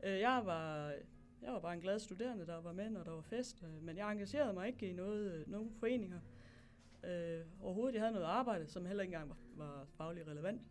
Øh, 0.04 0.20
jeg 0.20 0.42
var 0.44 0.92
jeg 1.42 1.52
var 1.52 1.60
bare 1.60 1.74
en 1.74 1.80
glad 1.80 1.98
studerende, 1.98 2.46
der 2.46 2.60
var 2.60 2.72
med, 2.72 2.90
når 2.90 3.02
der 3.02 3.10
var 3.10 3.20
fest, 3.20 3.62
øh, 3.62 3.82
men 3.82 3.96
jeg 3.96 4.12
engagerede 4.12 4.52
mig 4.52 4.66
ikke 4.66 4.90
i 4.90 4.92
noget, 4.92 5.32
øh, 5.32 5.50
nogen 5.50 5.70
foreninger. 5.70 6.20
Øh, 7.04 7.40
overhovedet, 7.60 7.94
jeg 7.94 8.02
havde 8.02 8.12
noget 8.12 8.26
arbejde, 8.26 8.66
som 8.66 8.86
heller 8.86 9.02
ikke 9.02 9.14
engang 9.14 9.28
var, 9.28 9.66
var 9.66 9.86
fagligt 9.96 10.28
relevant. 10.28 10.62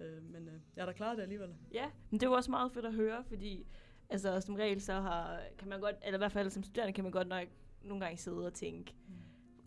Øh, 0.00 0.22
men 0.22 0.48
øh, 0.48 0.54
jeg 0.76 0.82
har 0.82 0.86
da 0.86 0.92
klaret 0.92 1.16
det 1.16 1.22
alligevel. 1.22 1.54
Ja, 1.72 1.90
men 2.10 2.20
det 2.20 2.26
jo 2.26 2.32
også 2.32 2.50
meget 2.50 2.72
fedt 2.72 2.86
at 2.86 2.94
høre, 2.94 3.24
fordi 3.24 3.66
altså, 4.08 4.40
som 4.40 4.54
regel 4.54 4.80
så 4.80 4.92
har, 4.92 5.40
kan 5.58 5.68
man 5.68 5.80
godt, 5.80 5.96
eller 6.02 6.18
i 6.18 6.18
hvert 6.18 6.32
fald 6.32 6.50
som 6.50 6.62
studerende, 6.62 6.92
kan 6.92 7.04
man 7.04 7.12
godt 7.12 7.28
nok 7.28 7.48
nogle 7.82 8.04
gange 8.04 8.18
sidde 8.18 8.46
og 8.46 8.54
tænke, 8.54 8.94
mm. 9.08 9.14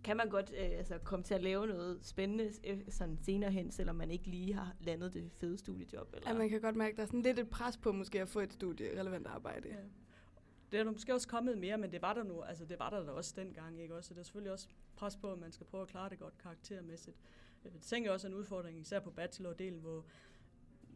Kan 0.06 0.18
man 0.18 0.30
godt 0.30 0.54
øh, 0.58 0.78
altså, 0.78 0.98
komme 0.98 1.24
til 1.24 1.34
at 1.34 1.44
lave 1.44 1.68
noget 1.68 2.06
spændende 2.06 2.52
øh, 2.64 2.80
sådan 2.90 3.18
senere 3.22 3.52
hen, 3.52 3.72
selvom 3.72 3.96
man 3.96 4.12
ikke 4.12 4.28
lige 4.28 4.54
har 4.54 4.76
landet 4.80 5.14
det 5.14 5.32
fede 5.32 5.58
studiejob? 5.58 6.14
Eller? 6.14 6.30
Ja, 6.30 6.38
man 6.38 6.50
kan 6.50 6.62
godt 6.62 6.76
mærke, 6.76 6.92
at 6.92 6.98
der 6.98 7.04
er 7.04 7.08
sådan 7.08 7.22
lidt 7.22 7.40
et 7.40 7.50
pres 7.50 7.78
på 7.78 7.92
måske 7.92 8.22
at 8.22 8.30
få 8.30 8.40
et 8.40 8.54
studierelevant 8.54 9.28
arbejde. 9.28 9.70
Ja. 9.70 9.76
Det 10.72 10.80
er 10.80 10.84
der 10.84 10.92
måske 10.92 11.14
også 11.14 11.28
kommet 11.28 11.58
mere, 11.58 11.78
men 11.78 11.92
det 11.92 12.02
var 12.02 12.14
der 12.14 12.24
nu, 12.24 12.42
altså 12.42 12.66
det 12.66 12.80
var 12.80 12.90
der 12.90 13.06
da 13.06 13.12
også 13.12 13.34
dengang, 13.36 13.82
ikke 13.82 13.96
også? 13.96 14.08
Så 14.08 14.14
der 14.14 14.20
er 14.20 14.24
selvfølgelig 14.24 14.52
også 14.52 14.68
pres 14.96 15.18
på, 15.18 15.32
at 15.32 15.40
man 15.40 15.52
skal 15.52 15.66
prøve 15.66 15.82
at 15.82 15.88
klare 15.88 16.10
det 16.10 16.20
godt 16.20 16.38
karaktermæssigt. 16.38 17.18
Jeg 17.64 17.72
tænker 17.82 18.12
også 18.12 18.28
en 18.28 18.34
udfordring, 18.34 18.80
især 18.80 19.00
på 19.00 19.12
bachelor-delen, 19.12 19.80
hvor 19.80 20.06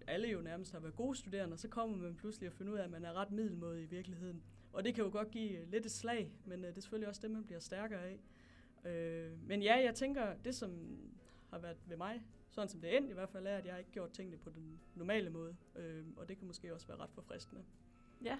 alle 0.07 0.27
jo 0.27 0.41
nærmest 0.41 0.71
har 0.71 0.79
været 0.79 0.95
gode 0.95 1.17
studerende, 1.17 1.53
og 1.53 1.59
så 1.59 1.67
kommer 1.67 1.97
man 1.97 2.15
pludselig 2.15 2.47
at 2.47 2.53
finde 2.53 2.71
ud 2.71 2.77
af, 2.77 2.83
at 2.83 2.91
man 2.91 3.05
er 3.05 3.13
ret 3.13 3.31
middelmådig 3.31 3.83
i 3.83 3.85
virkeligheden. 3.85 4.43
Og 4.73 4.83
det 4.83 4.95
kan 4.95 5.03
jo 5.03 5.09
godt 5.11 5.31
give 5.31 5.65
lidt 5.65 5.85
et 5.85 5.91
slag, 5.91 6.31
men 6.45 6.59
øh, 6.59 6.69
det 6.69 6.77
er 6.77 6.81
selvfølgelig 6.81 7.09
også 7.09 7.21
det, 7.21 7.31
man 7.31 7.43
bliver 7.43 7.59
stærkere 7.59 8.05
af. 8.05 8.19
Øh, 8.85 9.47
men 9.47 9.61
ja, 9.61 9.75
jeg 9.83 9.95
tænker, 9.95 10.33
det 10.45 10.55
som 10.55 10.99
har 11.49 11.59
været 11.59 11.77
ved 11.85 11.97
mig, 11.97 12.23
sådan 12.49 12.69
som 12.69 12.81
det 12.81 12.93
er 12.93 12.97
endt 12.97 13.09
i 13.09 13.13
hvert 13.13 13.29
fald, 13.29 13.47
er, 13.47 13.57
at 13.57 13.65
jeg 13.65 13.73
har 13.73 13.79
ikke 13.79 13.91
gjort 13.91 14.11
tingene 14.11 14.37
på 14.37 14.49
den 14.49 14.79
normale 14.95 15.29
måde. 15.29 15.55
Øh, 15.75 16.05
og 16.15 16.29
det 16.29 16.37
kan 16.37 16.47
måske 16.47 16.73
også 16.73 16.87
være 16.87 16.97
ret 16.97 17.11
forfriskende. 17.11 17.63
Ja, 18.23 18.39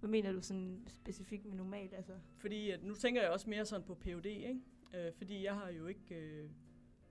hvad 0.00 0.10
mener 0.10 0.32
du 0.32 0.40
sådan 0.40 0.84
specifikt 0.86 1.44
med 1.44 1.54
normalt? 1.56 1.94
Altså? 1.94 2.12
Fordi 2.36 2.70
at 2.70 2.84
nu 2.84 2.94
tænker 2.94 3.22
jeg 3.22 3.30
også 3.30 3.50
mere 3.50 3.64
sådan 3.64 3.86
på 3.86 3.94
PhD, 3.94 4.26
ikke? 4.26 4.60
Øh, 4.94 5.12
fordi 5.12 5.44
jeg 5.44 5.54
har 5.54 5.68
jo 5.68 5.86
ikke... 5.86 6.14
Øh, 6.14 6.50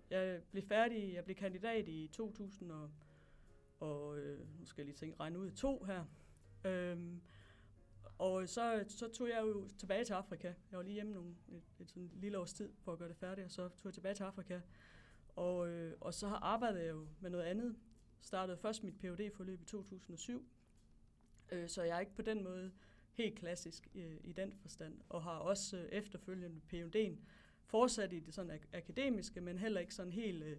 jeg 0.10 0.42
blev 0.52 0.64
færdig, 0.64 1.14
jeg 1.14 1.24
blev 1.24 1.36
kandidat 1.36 1.88
i 1.88 2.10
2000 2.14 2.72
og, 2.72 2.92
og 3.80 4.18
øh, 4.18 4.60
nu 4.60 4.66
skal 4.66 4.82
jeg 4.82 4.86
lige 4.86 4.96
tænke, 4.96 5.20
regne 5.20 5.40
ud, 5.40 5.52
to 5.52 5.84
her. 5.84 6.06
Øhm, 6.66 7.22
og 8.18 8.50
så, 8.50 8.86
så 8.88 9.08
tog 9.08 9.30
jeg 9.30 9.42
jo 9.42 9.70
tilbage 9.78 10.06
til 10.06 10.14
Afrika. 10.14 10.48
Jeg 10.72 10.78
var 10.78 10.84
lige 10.84 10.94
hjemme 10.94 11.14
nogle, 11.14 11.36
et, 11.48 11.64
et 11.80 11.90
sådan 11.90 12.12
lille 12.14 12.38
års 12.38 12.54
tid 12.54 12.74
for 12.80 12.94
at 12.94 13.00
gøre 13.00 13.10
det 13.10 13.18
færdigt, 13.18 13.46
og 13.46 13.52
så 13.52 13.68
tog 13.68 13.86
jeg 13.86 13.94
tilbage 13.94 14.16
til 14.16 14.24
Afrika. 14.24 14.60
Og, 15.36 15.70
øh, 15.70 15.98
og 16.02 16.14
så 16.14 16.28
arbejdede 16.28 16.84
jeg 16.84 16.92
jo 16.92 17.08
med 17.20 17.30
noget 17.30 17.44
andet. 17.44 17.76
Startede 18.22 18.58
først 18.58 18.84
mit 18.84 18.96
phd 19.00 19.32
forløb 19.36 19.62
i 19.62 19.66
2007, 19.66 20.48
øh, 21.52 21.70
så 21.70 21.84
jeg 21.84 21.96
er 21.96 22.00
ikke 22.00 22.16
på 22.16 22.22
den 22.22 22.44
måde 22.44 22.72
helt 23.14 23.40
klassisk 23.40 23.88
øh, 23.96 24.18
i 24.24 24.32
den 24.34 24.54
forstand, 24.54 25.02
og 25.10 25.24
har 25.24 25.38
også 25.38 25.78
øh, 25.78 25.90
efterfølgende 25.92 26.62
PhD'en 26.74 27.18
fortsat 27.66 28.14
i 28.14 28.20
det 28.20 28.34
sådan 28.34 28.52
ak- 28.52 28.78
akademiske, 28.78 29.42
men 29.42 29.58
heller 29.58 29.82
ikke 29.82 29.96
sådan 29.96 30.12
helt, 30.12 30.44
øh, 30.44 30.58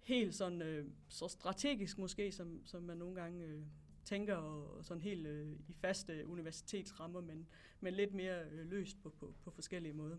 helt 0.00 0.34
sådan, 0.34 0.62
øh, 0.62 0.90
så 1.08 1.28
strategisk 1.28 1.98
måske, 1.98 2.32
som, 2.32 2.66
som 2.66 2.82
man 2.82 2.96
nogle 2.96 3.14
gange 3.14 3.44
øh, 3.44 3.62
tænker, 4.08 4.34
og, 4.34 4.84
sådan 4.84 5.02
helt 5.02 5.26
øh, 5.26 5.52
i 5.68 5.72
faste 5.72 6.26
universitetsrammer, 6.26 7.20
men, 7.20 7.48
men 7.80 7.94
lidt 7.94 8.14
mere 8.14 8.44
øh, 8.44 8.66
løst 8.66 9.02
på, 9.02 9.10
på, 9.10 9.34
på 9.44 9.50
forskellige 9.50 9.92
måder. 9.92 10.18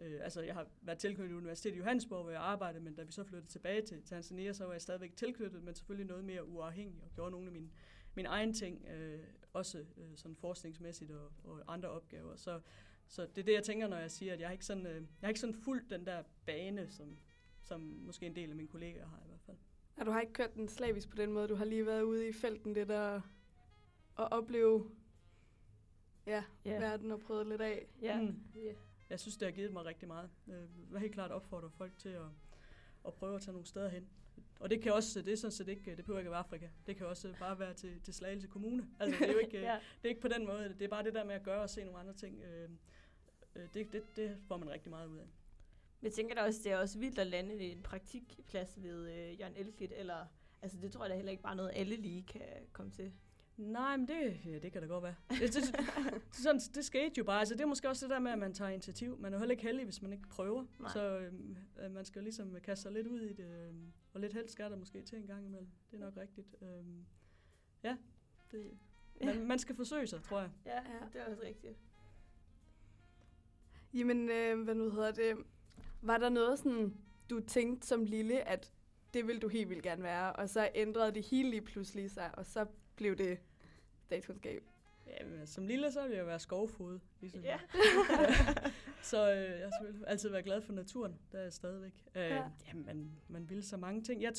Øh, 0.00 0.20
altså, 0.22 0.40
jeg 0.40 0.54
har 0.54 0.66
været 0.82 0.98
tilknyttet 0.98 1.36
Universitetet 1.36 1.76
i 1.76 1.78
Johannesborg, 1.78 2.22
hvor 2.22 2.30
jeg 2.30 2.40
arbejdede, 2.40 2.84
men 2.84 2.94
da 2.94 3.02
vi 3.02 3.12
så 3.12 3.24
flyttede 3.24 3.52
tilbage 3.52 3.82
til 3.82 4.02
Tanzania, 4.02 4.52
så 4.52 4.64
var 4.64 4.72
jeg 4.72 4.82
stadigvæk 4.82 5.16
tilknyttet, 5.16 5.62
men 5.62 5.74
selvfølgelig 5.74 6.06
noget 6.06 6.24
mere 6.24 6.44
uafhængig, 6.48 7.02
og 7.04 7.10
gjorde 7.14 7.30
nogle 7.30 7.46
af 7.46 7.52
mine, 7.52 7.70
mine 8.14 8.28
egne 8.28 8.52
ting, 8.52 8.86
øh, 8.86 9.20
også 9.52 9.78
øh, 9.78 10.16
sådan 10.16 10.36
forskningsmæssigt 10.36 11.10
og, 11.10 11.32
og 11.44 11.62
andre 11.66 11.88
opgaver. 11.88 12.36
Så, 12.36 12.60
så 13.08 13.26
det 13.26 13.38
er 13.38 13.44
det, 13.44 13.54
jeg 13.54 13.64
tænker, 13.64 13.88
når 13.88 13.96
jeg 13.96 14.10
siger, 14.10 14.32
at 14.32 14.40
jeg 14.40 14.48
har 14.48 14.52
ikke 14.52 14.66
sådan, 14.66 14.86
øh, 14.86 14.94
jeg 14.94 15.02
har 15.20 15.28
ikke 15.28 15.40
sådan 15.40 15.54
fuldt 15.54 15.90
den 15.90 16.06
der 16.06 16.22
bane, 16.46 16.88
som, 16.88 17.18
som 17.62 17.80
måske 17.80 18.26
en 18.26 18.36
del 18.36 18.50
af 18.50 18.56
mine 18.56 18.68
kollegaer 18.68 19.06
har 19.06 19.20
i 19.24 19.28
hvert 19.28 19.40
fald. 19.40 19.56
Og 20.00 20.06
du 20.06 20.10
har 20.10 20.20
ikke 20.20 20.32
kørt 20.32 20.54
den 20.54 20.68
slavisk 20.68 21.10
på 21.10 21.16
den 21.16 21.32
måde. 21.32 21.48
Du 21.48 21.54
har 21.54 21.64
lige 21.64 21.86
været 21.86 22.02
ude 22.02 22.28
i 22.28 22.32
felten 22.32 22.72
lidt 22.72 22.90
og, 22.90 23.22
og 24.14 24.32
opleve 24.32 24.90
ja, 26.26 26.44
yeah. 26.66 26.80
verden 26.80 27.10
og 27.10 27.20
prøvet 27.20 27.46
lidt 27.46 27.60
af. 27.60 27.86
Ja. 28.02 28.20
Mm. 28.20 28.42
ja. 28.54 28.72
Jeg 29.10 29.20
synes, 29.20 29.36
det 29.36 29.46
har 29.46 29.52
givet 29.52 29.72
mig 29.72 29.84
rigtig 29.84 30.08
meget. 30.08 30.30
Jeg 30.46 30.56
vil 30.90 31.00
helt 31.00 31.12
klart 31.12 31.30
opfordre 31.30 31.70
folk 31.70 31.98
til 31.98 32.08
at, 32.08 32.22
at 33.06 33.14
prøve 33.14 33.34
at 33.34 33.42
tage 33.42 33.52
nogle 33.52 33.66
steder 33.66 33.88
hen. 33.88 34.08
Og 34.60 34.70
det 34.70 34.82
kan 34.82 34.92
også, 34.92 35.22
det 35.22 35.32
er 35.32 35.36
sådan 35.36 35.52
set 35.52 35.68
ikke, 35.68 35.96
det 35.96 36.04
behøver 36.04 36.18
ikke 36.18 36.28
at 36.28 36.32
være 36.32 36.40
Afrika. 36.40 36.68
Det 36.86 36.96
kan 36.96 37.06
også 37.06 37.34
bare 37.38 37.58
være 37.58 37.74
til, 37.74 38.00
til 38.00 38.14
Slagelse 38.14 38.48
Kommune. 38.48 38.88
Altså, 39.00 39.18
det 39.20 39.28
er 39.28 39.32
jo 39.32 39.38
ikke, 39.38 39.60
ja. 39.70 39.74
det 39.74 40.04
er 40.04 40.08
ikke 40.08 40.20
på 40.20 40.28
den 40.28 40.46
måde. 40.46 40.74
Det 40.78 40.82
er 40.82 40.88
bare 40.88 41.04
det 41.04 41.14
der 41.14 41.24
med 41.24 41.34
at 41.34 41.42
gøre 41.42 41.62
og 41.62 41.70
se 41.70 41.84
nogle 41.84 41.98
andre 41.98 42.14
ting. 42.14 42.42
Øh, 42.42 42.70
øh, 43.56 43.62
det, 43.74 43.92
det, 43.92 44.02
det 44.16 44.36
får 44.48 44.56
man 44.56 44.70
rigtig 44.70 44.90
meget 44.90 45.08
ud 45.08 45.18
af. 45.18 45.26
Men 46.00 46.06
jeg 46.06 46.12
tænker 46.12 46.34
da 46.34 46.40
også, 46.42 46.60
det 46.64 46.72
er 46.72 46.76
også 46.78 46.98
vildt 46.98 47.18
at 47.18 47.26
lande 47.26 47.54
i 47.66 47.72
en 47.72 47.82
praktikplads 47.82 48.82
ved 48.82 49.08
øh, 49.12 49.40
Jørgen 49.40 49.56
Elklit, 49.56 49.92
eller 49.96 50.26
altså 50.62 50.78
det 50.82 50.92
tror 50.92 51.04
jeg 51.04 51.10
da 51.10 51.14
heller 51.16 51.30
ikke 51.30 51.42
bare 51.42 51.56
noget, 51.56 51.70
alle 51.74 51.96
lige 51.96 52.22
kan 52.22 52.42
komme 52.72 52.92
til. 52.92 53.12
Nej, 53.56 53.96
men 53.96 54.08
det, 54.08 54.40
ja, 54.46 54.58
det 54.58 54.72
kan 54.72 54.82
da 54.82 54.88
godt 54.88 55.02
være. 55.04 55.14
Det, 55.30 55.40
det, 55.40 55.54
det, 56.26 56.34
sådan, 56.36 56.60
det 56.74 56.84
skete 56.84 57.12
jo 57.18 57.24
bare. 57.24 57.38
Altså, 57.38 57.54
det 57.54 57.60
er 57.60 57.66
måske 57.66 57.88
også 57.88 58.06
det 58.06 58.10
der 58.10 58.18
med, 58.18 58.32
at 58.32 58.38
man 58.38 58.54
tager 58.54 58.68
initiativ. 58.70 59.18
Man 59.18 59.32
er 59.32 59.36
jo 59.36 59.38
heller 59.40 59.50
ikke 59.50 59.62
heldig, 59.62 59.84
hvis 59.84 60.02
man 60.02 60.12
ikke 60.12 60.28
prøver. 60.28 60.64
Nej. 60.78 60.90
Så 60.92 61.18
øhm, 61.18 61.56
øh, 61.82 61.90
man 61.90 62.04
skal 62.04 62.20
jo 62.20 62.24
ligesom 62.24 62.56
kaste 62.62 62.82
sig 62.82 62.92
lidt 62.92 63.06
ud 63.06 63.20
i 63.20 63.32
det. 63.32 63.66
øhm, 63.68 63.92
Og 64.14 64.20
lidt 64.20 64.32
helst 64.32 64.52
skal 64.52 64.70
der 64.70 64.76
måske 64.76 65.02
til 65.02 65.18
en 65.18 65.26
gang 65.26 65.46
imellem. 65.46 65.68
Det 65.90 65.96
er 65.96 66.00
nok 66.04 66.16
rigtigt. 66.16 66.56
Øhm, 66.62 67.04
Ja, 67.84 67.96
det, 68.52 68.70
man, 69.24 69.46
man 69.46 69.58
skal 69.58 69.76
forsøge 69.76 70.06
sig, 70.06 70.22
tror 70.22 70.40
jeg. 70.40 70.50
Ja, 70.66 70.74
Ja. 70.76 70.98
det 71.12 71.20
er 71.20 71.26
også 71.30 71.42
rigtigt. 71.42 71.78
Jamen, 73.94 74.28
øh, 74.30 74.62
hvad 74.62 74.74
nu 74.74 74.90
hedder 74.90 75.10
det? 75.12 75.36
Var 76.02 76.18
der 76.18 76.28
noget 76.28 76.58
sådan, 76.58 76.94
du 77.30 77.40
tænkte 77.40 77.86
som 77.86 78.04
lille, 78.04 78.48
at 78.48 78.72
det 79.14 79.26
ville 79.26 79.40
du 79.40 79.48
helt 79.48 79.68
vildt 79.70 79.82
gerne 79.82 80.02
være, 80.02 80.32
og 80.32 80.48
så 80.48 80.68
ændrede 80.74 81.14
det 81.14 81.22
hele 81.26 81.50
lige 81.50 81.60
pludselig 81.62 82.10
sig, 82.10 82.30
og 82.38 82.46
så 82.46 82.66
blev 82.96 83.16
det 83.16 83.38
statskundskab? 84.04 84.62
Jamen, 85.20 85.46
som 85.46 85.66
lille, 85.66 85.92
så 85.92 86.02
ville 86.02 86.16
jeg 86.16 86.26
være 86.26 86.38
skovfod. 86.38 86.98
Ligesom. 87.20 87.40
Ja. 87.42 87.58
så 89.02 89.32
øh, 89.32 89.60
jeg 89.60 89.70
har 89.80 90.06
altid 90.06 90.28
været 90.28 90.44
glad 90.44 90.60
for 90.60 90.72
naturen. 90.72 91.18
Der 91.32 91.38
er 91.38 91.42
jeg 91.42 91.52
stadigvæk. 91.52 92.04
Øh, 92.14 92.22
Ja. 92.22 92.34
ja. 92.34 92.44
Jamen, 92.68 92.86
man, 92.86 93.10
man 93.28 93.48
ville 93.50 93.62
så 93.62 93.76
mange 93.76 94.02
ting. 94.02 94.22
Jeg 94.22 94.32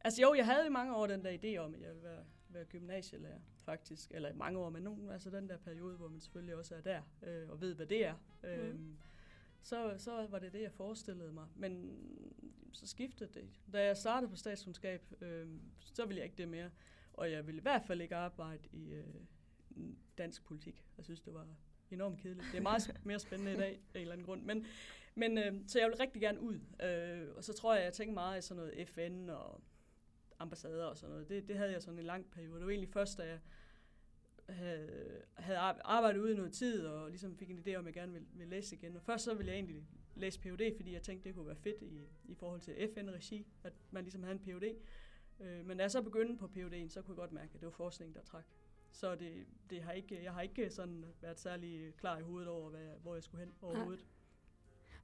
altså 0.00 0.22
jo, 0.22 0.34
jeg 0.34 0.46
havde 0.46 0.66
i 0.66 0.70
mange 0.70 0.94
år 0.96 1.06
den 1.06 1.24
der 1.24 1.30
idé 1.30 1.56
om, 1.58 1.74
at 1.74 1.80
jeg 1.80 1.88
ville 1.88 2.02
være, 2.02 2.24
være 2.48 2.64
gymnasielærer, 2.64 3.38
faktisk. 3.64 4.10
Eller 4.14 4.28
i 4.30 4.34
mange 4.34 4.58
år, 4.58 4.70
men 4.70 4.82
nogen, 4.82 5.10
altså 5.10 5.30
den 5.30 5.48
der 5.48 5.56
periode, 5.56 5.96
hvor 5.96 6.08
man 6.08 6.20
selvfølgelig 6.20 6.56
også 6.56 6.74
er 6.74 6.80
der, 6.80 7.00
øh, 7.22 7.50
og 7.50 7.60
ved, 7.60 7.74
hvad 7.74 7.86
det 7.86 8.06
er. 8.06 8.14
Øh, 8.44 8.74
så, 9.62 9.94
så 9.98 10.26
var 10.26 10.38
det 10.38 10.52
det, 10.52 10.62
jeg 10.62 10.72
forestillede 10.72 11.32
mig. 11.32 11.46
Men 11.54 11.98
så 12.72 12.86
skiftede 12.86 13.30
det. 13.34 13.48
Da 13.72 13.84
jeg 13.84 13.96
startede 13.96 14.30
på 14.30 14.36
statskundskab, 14.36 15.12
øh, 15.20 15.48
så 15.94 16.04
ville 16.04 16.18
jeg 16.18 16.24
ikke 16.24 16.36
det 16.36 16.48
mere. 16.48 16.70
Og 17.12 17.30
jeg 17.30 17.46
ville 17.46 17.58
i 17.58 17.62
hvert 17.62 17.82
fald 17.86 18.00
ikke 18.00 18.16
arbejde 18.16 18.68
i 18.72 18.92
øh, 18.92 19.04
dansk 20.18 20.44
politik. 20.44 20.84
Jeg 20.96 21.04
synes, 21.04 21.20
det 21.20 21.34
var 21.34 21.46
enormt 21.90 22.20
kedeligt. 22.20 22.46
Det 22.52 22.58
er 22.58 22.62
meget 22.62 23.00
mere 23.04 23.18
spændende 23.18 23.52
i 23.52 23.56
dag, 23.56 23.80
af 23.94 23.98
en 23.98 24.00
eller 24.00 24.12
anden 24.12 24.26
grund. 24.26 24.42
Men, 24.42 24.66
men 25.14 25.38
øh, 25.38 25.54
så 25.66 25.78
jeg 25.78 25.88
vil 25.88 25.96
rigtig 25.96 26.22
gerne 26.22 26.40
ud. 26.40 26.60
Øh, 26.82 27.28
og 27.36 27.44
så 27.44 27.52
tror 27.52 27.74
jeg, 27.74 27.84
jeg 27.84 27.92
tænker 27.92 28.14
meget 28.14 28.38
i 28.38 28.46
sådan 28.46 28.56
noget 28.56 28.88
FN 28.88 29.28
og 29.28 29.62
ambassader 30.38 30.84
og 30.84 30.96
sådan 30.96 31.10
noget. 31.10 31.28
Det, 31.28 31.48
det 31.48 31.56
havde 31.56 31.72
jeg 31.72 31.82
sådan 31.82 31.98
en 31.98 32.04
lang 32.04 32.30
periode. 32.30 32.58
Det 32.58 32.66
var 32.66 32.70
egentlig 32.70 32.92
først, 32.92 33.18
da 33.18 33.26
jeg 33.26 33.38
havde, 34.52 35.22
havde 35.34 35.58
ar- 35.58 35.80
arbejdet 35.84 36.20
ude 36.20 36.32
i 36.32 36.36
noget 36.36 36.52
tid, 36.52 36.86
og 36.86 37.08
ligesom 37.08 37.36
fik 37.36 37.50
en 37.50 37.58
idé 37.58 37.74
om, 37.74 37.86
at 37.86 37.86
jeg 37.86 37.94
gerne 37.94 38.12
ville, 38.12 38.28
ville 38.32 38.50
læse 38.50 38.76
igen. 38.76 38.96
Og 38.96 39.02
først 39.02 39.24
så 39.24 39.34
ville 39.34 39.50
jeg 39.50 39.56
egentlig 39.56 39.86
læse 40.14 40.40
Ph.D., 40.40 40.76
fordi 40.76 40.92
jeg 40.92 41.02
tænkte, 41.02 41.28
det 41.28 41.34
kunne 41.34 41.46
være 41.46 41.56
fedt 41.56 41.82
i, 41.82 42.08
i 42.24 42.34
forhold 42.34 42.60
til 42.60 42.88
FN-regi, 42.94 43.46
at 43.62 43.72
man 43.90 44.04
ligesom 44.04 44.22
havde 44.22 44.34
en 44.34 44.38
Ph.D. 44.38 44.76
Øh, 45.40 45.66
men 45.66 45.76
da 45.76 45.82
jeg 45.82 45.90
så 45.90 46.02
begyndte 46.02 46.36
på 46.36 46.46
Ph.D.'en, 46.46 46.88
så 46.88 47.02
kunne 47.02 47.12
jeg 47.12 47.16
godt 47.16 47.32
mærke, 47.32 47.50
at 47.54 47.60
det 47.60 47.66
var 47.66 47.70
forskning, 47.70 48.14
der 48.14 48.22
trak. 48.22 48.44
Så 48.90 49.14
det, 49.14 49.46
det 49.70 49.82
har 49.82 49.92
ikke, 49.92 50.22
jeg 50.22 50.32
har 50.32 50.40
ikke 50.42 50.70
sådan 50.70 51.04
været 51.20 51.38
særlig 51.40 51.94
klar 51.96 52.18
i 52.18 52.22
hovedet 52.22 52.48
over, 52.48 52.70
hvad, 52.70 52.88
hvor 53.02 53.14
jeg 53.14 53.22
skulle 53.22 53.44
hen 53.44 53.54
overhovedet. 53.62 54.06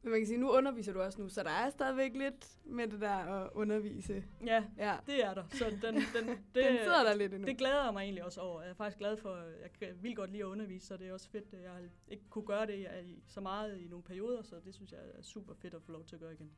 Men 0.02 0.10
man 0.10 0.20
kan 0.20 0.26
sige, 0.26 0.38
nu 0.38 0.50
underviser 0.50 0.92
du 0.92 1.00
også 1.00 1.20
nu, 1.20 1.28
så 1.28 1.42
der 1.42 1.50
er 1.50 1.70
stadigvæk 1.70 2.14
lidt 2.14 2.46
med 2.64 2.86
det 2.88 3.00
der 3.00 3.10
at 3.10 3.50
undervise. 3.54 4.24
Ja, 4.46 4.64
Ja, 4.78 4.96
det 5.06 5.24
er 5.24 5.34
der. 5.34 5.44
Så 5.50 5.64
den, 5.70 5.82
den, 5.82 5.94
det, 6.54 6.64
den 6.64 6.78
sidder 6.78 7.04
der 7.04 7.14
lidt 7.14 7.34
endnu. 7.34 7.46
Det 7.46 7.58
glæder 7.58 7.84
jeg 7.84 7.92
mig 7.92 8.02
egentlig 8.02 8.24
også 8.24 8.40
over. 8.40 8.62
Jeg 8.62 8.70
er 8.70 8.74
faktisk 8.74 8.98
glad 8.98 9.16
for, 9.16 9.36
jeg 9.80 10.02
vil 10.02 10.16
godt 10.16 10.30
lide 10.30 10.42
at 10.42 10.46
undervise, 10.46 10.86
så 10.86 10.96
det 10.96 11.08
er 11.08 11.12
også 11.12 11.30
fedt. 11.30 11.52
Jeg 11.52 11.70
har 11.70 11.80
ikke 12.08 12.24
kunne 12.30 12.46
gøre 12.46 12.66
det 12.66 12.86
i, 13.04 13.22
så 13.26 13.40
meget 13.40 13.78
i 13.78 13.88
nogle 13.88 14.02
perioder, 14.02 14.42
så 14.42 14.56
det 14.64 14.74
synes 14.74 14.92
jeg 14.92 15.00
er 15.14 15.22
super 15.22 15.54
fedt 15.54 15.74
at 15.74 15.82
få 15.82 15.92
lov 15.92 16.04
til 16.04 16.16
at 16.16 16.20
gøre 16.20 16.32
igen. 16.32 16.50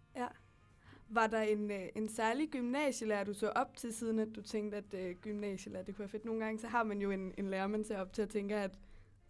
Var 1.09 1.26
der 1.26 1.40
en, 1.40 1.70
øh, 1.70 1.88
en 1.97 2.09
særlig 2.09 2.49
gymnasielærer, 2.50 3.25
du 3.25 3.35
så 3.35 3.49
op 3.49 3.76
til, 3.76 3.94
siden 3.94 4.18
at 4.18 4.28
du 4.37 4.42
tænkte, 4.42 4.76
at 4.76 4.94
øh, 4.94 5.16
gymnasielærer, 5.16 5.85
det 5.85 5.94
kunne 5.94 6.00
være 6.00 6.09
fedt? 6.09 6.25
Nogle 6.25 6.44
gange, 6.44 6.59
så 6.59 6.66
har 6.66 6.85
man 6.85 7.00
jo 7.00 7.11
en, 7.11 7.35
en 7.38 7.50
lærer, 7.50 7.66
man 7.66 7.85
ser 7.85 8.00
op 8.00 8.12
til 8.12 8.23
at 8.23 8.28
tænke, 8.28 8.56
at 8.56 8.70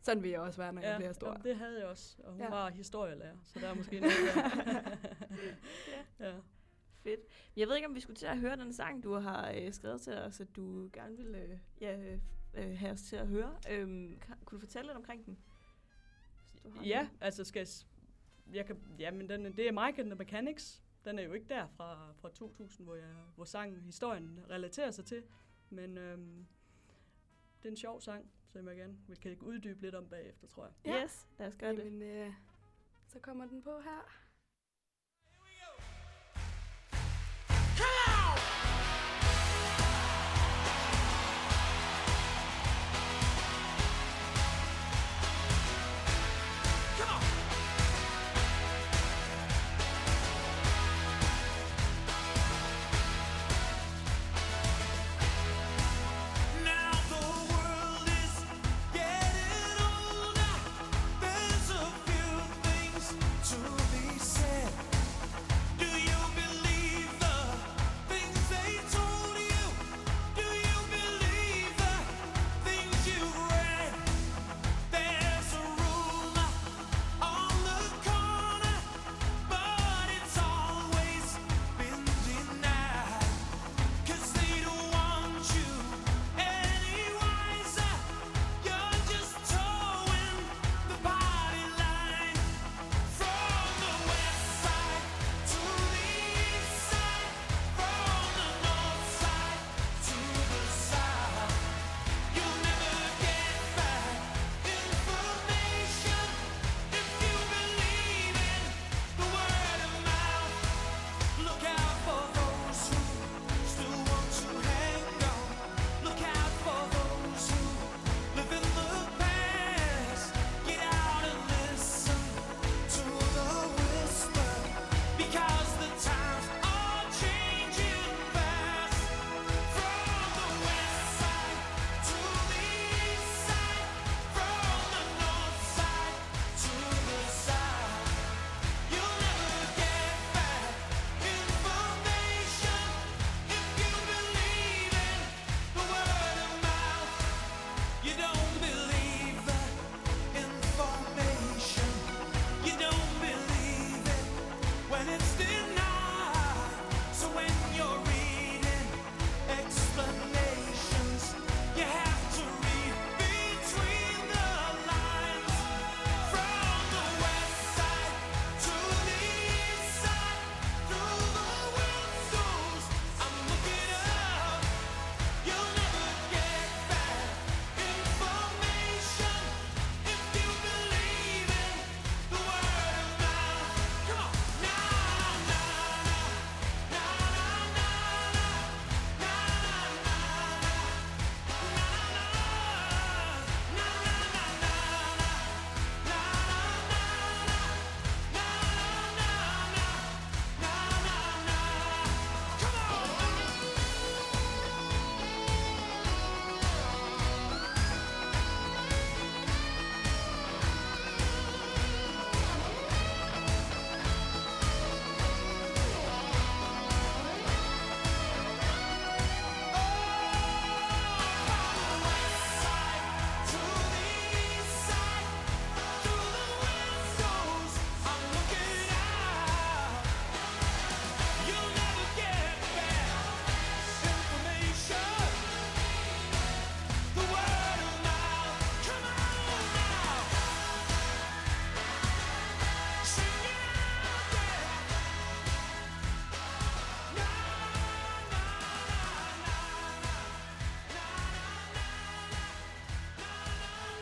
sådan 0.03 0.23
vil 0.23 0.31
jeg 0.31 0.41
også 0.41 0.63
være, 0.63 0.73
når 0.73 0.83
jeg 0.83 0.97
bliver 0.97 1.13
stor. 1.13 1.29
jamen, 1.29 1.43
det 1.43 1.57
havde 1.57 1.79
jeg 1.79 1.87
også, 1.87 2.17
og 2.25 2.31
hun 2.33 2.41
Ja. 2.41 2.45
ja. 2.45 2.51
var 2.51 2.71
historielærer, 2.71 3.37
så 3.45 3.59
der 3.61 3.69
er 3.69 3.75
måske 3.75 4.01
noget 4.01 4.15
der. 4.35 4.97
ja. 6.21 6.35
Fedt. 7.03 7.21
Jeg 7.57 7.69
ved 7.69 7.77
ikke, 7.77 7.89
om 7.89 7.95
vi 7.95 8.01
skulle 8.01 8.17
til 8.17 8.27
at 8.27 8.39
høre 8.39 8.57
den 8.57 8.73
sang, 8.73 9.03
du 9.05 9.15
har 9.15 9.53
øh, 9.57 9.73
skrevet 9.73 10.01
til 10.01 10.13
os, 10.13 10.41
at 10.41 10.57
du 10.57 10.91
gerne 10.93 11.17
vil 11.17 11.35
øh, 11.35 11.59
ja, 11.81 11.99
øh, 11.99 12.19
øh, 12.55 12.79
have 12.79 12.93
os 12.93 13.03
til 13.03 13.17
at 13.17 13.27
høre. 13.29 13.57
Øhm, 13.71 14.19
kan, 14.21 14.35
kunne 14.45 14.57
du 14.57 14.61
fortælle 14.61 14.87
lidt 14.89 14.97
omkring 14.97 15.27
den? 15.27 15.39
Ja, 16.85 17.09
den. 17.11 17.19
altså 17.21 17.45
skal 17.45 17.61
jeg, 17.61 17.69
jeg 18.57 18.67
kan, 18.67 18.79
ja, 18.99 19.11
men 19.11 19.29
den, 19.29 19.45
det 19.45 19.69
er 19.69 19.87
Mike 19.87 20.01
and 20.03 20.11
the 20.11 20.19
Mechanics. 20.19 20.83
Den 21.05 21.19
er 21.19 21.23
jo 21.23 21.33
ikke 21.33 21.47
der 21.49 21.67
fra, 21.67 22.13
fra 22.13 22.29
2000, 22.29 22.87
hvor, 22.87 22.95
jeg, 22.95 23.05
hvor 23.35 23.45
sangen, 23.45 23.81
historien 23.81 24.41
relaterer 24.51 24.91
sig 24.91 25.05
til. 25.05 25.23
Men 25.71 25.99
øhm, 25.99 26.47
det 27.63 27.69
er 27.69 27.71
en 27.71 27.77
sjov 27.77 28.01
sang, 28.01 28.31
som 28.53 28.69
jeg 28.69 28.77
gerne 28.77 28.97
vil 29.07 29.21
kan 29.21 29.39
uddybe 29.41 29.83
lidt 29.83 29.95
om 29.95 30.09
bagefter, 30.09 30.47
tror 30.47 30.65
jeg. 30.65 30.73
Ja. 30.85 31.03
Yes, 31.05 31.29
lad 31.39 31.47
os 31.47 31.57
gøre 31.57 31.77
det. 31.77 31.85
Jamen, 31.85 32.03
øh, 32.03 32.33
så 33.07 33.19
kommer 33.19 33.47
den 33.47 33.63
på 33.63 33.81
her. 33.85 34.30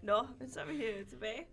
Nå, 0.09 0.27
men 0.38 0.50
så 0.50 0.61
er 0.61 0.67
vi 0.67 0.85
øh, 0.85 1.07
tilbage. 1.07 1.47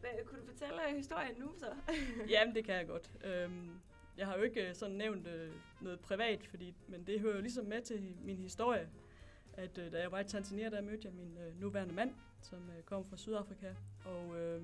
Hvad, 0.00 0.10
kunne 0.26 0.40
du 0.40 0.46
fortælle 0.46 0.88
øh, 0.88 0.96
historien 0.96 1.34
nu 1.38 1.52
så? 1.58 1.66
Jamen, 2.32 2.54
det 2.54 2.64
kan 2.64 2.74
jeg 2.74 2.86
godt. 2.86 3.10
Øhm, 3.24 3.80
jeg 4.16 4.26
har 4.26 4.36
jo 4.36 4.42
ikke 4.42 4.68
øh, 4.68 4.74
sådan 4.74 4.96
nævnt 4.96 5.26
øh, 5.26 5.52
noget 5.80 6.00
privat, 6.00 6.46
fordi, 6.46 6.74
men 6.88 7.06
det 7.06 7.20
hører 7.20 7.34
jo 7.34 7.40
ligesom 7.40 7.64
med 7.64 7.82
til 7.82 8.16
min 8.22 8.36
historie, 8.36 8.88
at 9.52 9.78
øh, 9.78 9.92
da 9.92 10.00
jeg 10.00 10.12
var 10.12 10.20
i 10.20 10.24
Tanzania, 10.24 10.70
der 10.70 10.80
mødte 10.80 11.00
jeg 11.04 11.12
min 11.12 11.38
øh, 11.38 11.60
nuværende 11.60 11.94
mand, 11.94 12.14
som 12.40 12.70
øh, 12.76 12.82
kom 12.82 13.04
fra 13.04 13.16
Sydafrika. 13.16 13.74
Og 14.04 14.40
øh, 14.40 14.62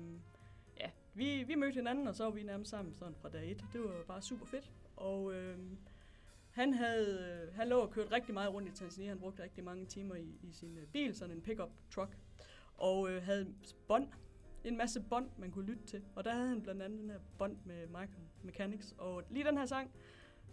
ja, 0.79 0.89
vi, 1.13 1.43
vi 1.43 1.55
mødte 1.55 1.75
hinanden, 1.75 2.07
og 2.07 2.15
så 2.15 2.23
var 2.23 2.31
vi 2.31 2.43
nærmest 2.43 2.71
sammen 2.71 2.93
sådan 2.93 3.15
fra 3.15 3.29
dag 3.29 3.51
et. 3.51 3.63
Det 3.73 3.81
var 3.81 4.03
bare 4.07 4.21
super 4.21 4.45
fedt. 4.45 4.71
Og 4.95 5.33
øh, 5.33 5.57
han, 6.51 6.73
havde, 6.73 7.43
øh, 7.47 7.55
han 7.55 7.67
lå 7.67 7.79
og 7.79 7.91
kørte 7.91 8.11
rigtig 8.11 8.33
meget 8.33 8.53
rundt 8.53 8.69
i 8.69 8.71
Tanzania. 8.71 9.09
Han 9.09 9.19
brugte 9.19 9.43
rigtig 9.43 9.63
mange 9.63 9.85
timer 9.85 10.15
i, 10.15 10.39
i 10.43 10.51
sin 10.51 10.77
øh, 10.77 10.87
bil, 10.87 11.15
sådan 11.15 11.35
en 11.35 11.41
pickup 11.41 11.71
truck. 11.91 12.17
Og 12.77 13.11
øh, 13.11 13.23
havde 13.23 13.53
bånd, 13.87 14.07
en 14.63 14.77
masse 14.77 15.01
bånd, 15.01 15.29
man 15.37 15.51
kunne 15.51 15.65
lytte 15.65 15.85
til. 15.85 16.01
Og 16.15 16.25
der 16.25 16.31
havde 16.31 16.47
han 16.47 16.61
blandt 16.61 16.81
andet 16.81 16.99
den 16.99 17.09
her 17.09 17.19
bånd 17.37 17.57
med 17.65 17.87
Michael 17.87 18.27
Mechanics. 18.43 18.95
Og 18.97 19.23
lige 19.29 19.45
den 19.45 19.57
her 19.57 19.65
sang, 19.65 19.91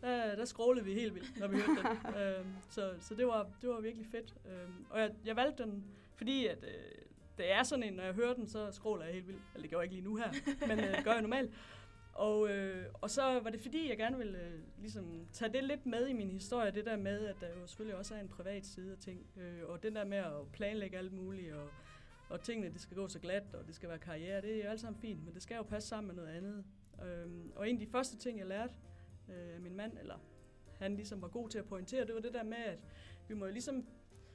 der, 0.00 0.36
der 0.36 0.44
scrollede 0.44 0.84
vi 0.84 0.94
helt 0.94 1.14
vildt, 1.14 1.40
når 1.40 1.48
vi 1.48 1.56
hørte 1.56 1.82
den. 1.82 2.14
øhm, 2.22 2.54
så 2.70 2.94
så 3.00 3.14
det, 3.14 3.26
var, 3.26 3.50
det 3.62 3.70
var 3.70 3.80
virkelig 3.80 4.06
fedt. 4.06 4.34
Øhm, 4.46 4.86
og 4.90 5.00
jeg, 5.00 5.10
jeg 5.24 5.36
valgte 5.36 5.62
den, 5.62 5.84
fordi 6.14 6.46
at, 6.46 6.64
øh, 6.64 7.02
det 7.38 7.52
er 7.52 7.62
sådan 7.62 7.82
en, 7.82 7.92
når 7.92 8.02
jeg 8.02 8.14
hører 8.14 8.34
den, 8.34 8.48
så 8.48 8.72
scroller 8.72 9.04
jeg 9.04 9.14
helt 9.14 9.26
vildt. 9.26 9.42
Eller 9.54 9.62
det 9.62 9.70
gør 9.70 9.78
jeg 9.78 9.84
ikke 9.84 9.94
lige 9.94 10.04
nu 10.04 10.16
her, 10.16 10.32
men 10.66 10.80
øh, 10.80 11.04
gør 11.04 11.12
jeg 11.12 11.22
normalt. 11.22 11.50
Og, 12.12 12.50
øh, 12.50 12.86
og 12.94 13.10
så 13.10 13.22
var 13.22 13.50
det 13.50 13.60
fordi, 13.60 13.88
jeg 13.88 13.96
gerne 13.96 14.18
ville 14.18 14.38
øh, 14.38 14.60
ligesom, 14.78 15.26
tage 15.32 15.52
det 15.52 15.64
lidt 15.64 15.86
med 15.86 16.08
i 16.08 16.12
min 16.12 16.30
historie, 16.30 16.70
det 16.70 16.84
der 16.84 16.96
med, 16.96 17.26
at 17.26 17.36
der 17.40 17.46
jo 17.60 17.66
selvfølgelig 17.66 17.98
også 17.98 18.14
er 18.14 18.20
en 18.20 18.28
privat 18.28 18.66
side 18.66 18.92
af 18.92 18.98
ting. 18.98 19.26
Øh, 19.36 19.68
og 19.68 19.82
den 19.82 19.96
der 19.96 20.04
med 20.04 20.18
at 20.18 20.52
planlægge 20.52 20.98
alt 20.98 21.12
muligt, 21.12 21.52
og, 21.52 21.68
og 22.30 22.40
tingene, 22.40 22.72
det 22.72 22.80
skal 22.80 22.96
gå 22.96 23.08
så 23.08 23.18
glat, 23.18 23.54
og 23.54 23.66
det 23.66 23.74
skal 23.74 23.88
være 23.88 23.98
karriere, 23.98 24.40
det 24.40 24.54
er 24.54 24.64
jo 24.64 24.70
alt 24.70 24.80
sammen 24.80 25.00
fint, 25.00 25.24
men 25.24 25.34
det 25.34 25.42
skal 25.42 25.56
jo 25.56 25.62
passe 25.62 25.88
sammen 25.88 26.06
med 26.06 26.14
noget 26.14 26.36
andet. 26.36 26.64
Øhm, 27.04 27.52
og 27.56 27.68
en 27.68 27.74
af 27.74 27.86
de 27.86 27.86
første 27.86 28.16
ting, 28.16 28.38
jeg 28.38 28.46
lærte 28.46 28.74
øh, 29.28 29.54
af 29.54 29.60
min 29.60 29.76
mand, 29.76 29.98
eller 29.98 30.18
han 30.78 30.94
ligesom 30.96 31.22
var 31.22 31.28
god 31.28 31.48
til 31.48 31.58
at 31.58 31.64
pointere, 31.64 32.06
det 32.06 32.14
var 32.14 32.20
det 32.20 32.34
der 32.34 32.42
med, 32.42 32.56
at 32.56 32.78
vi 33.28 33.34
må 33.34 33.46
jo 33.46 33.52
ligesom 33.52 33.86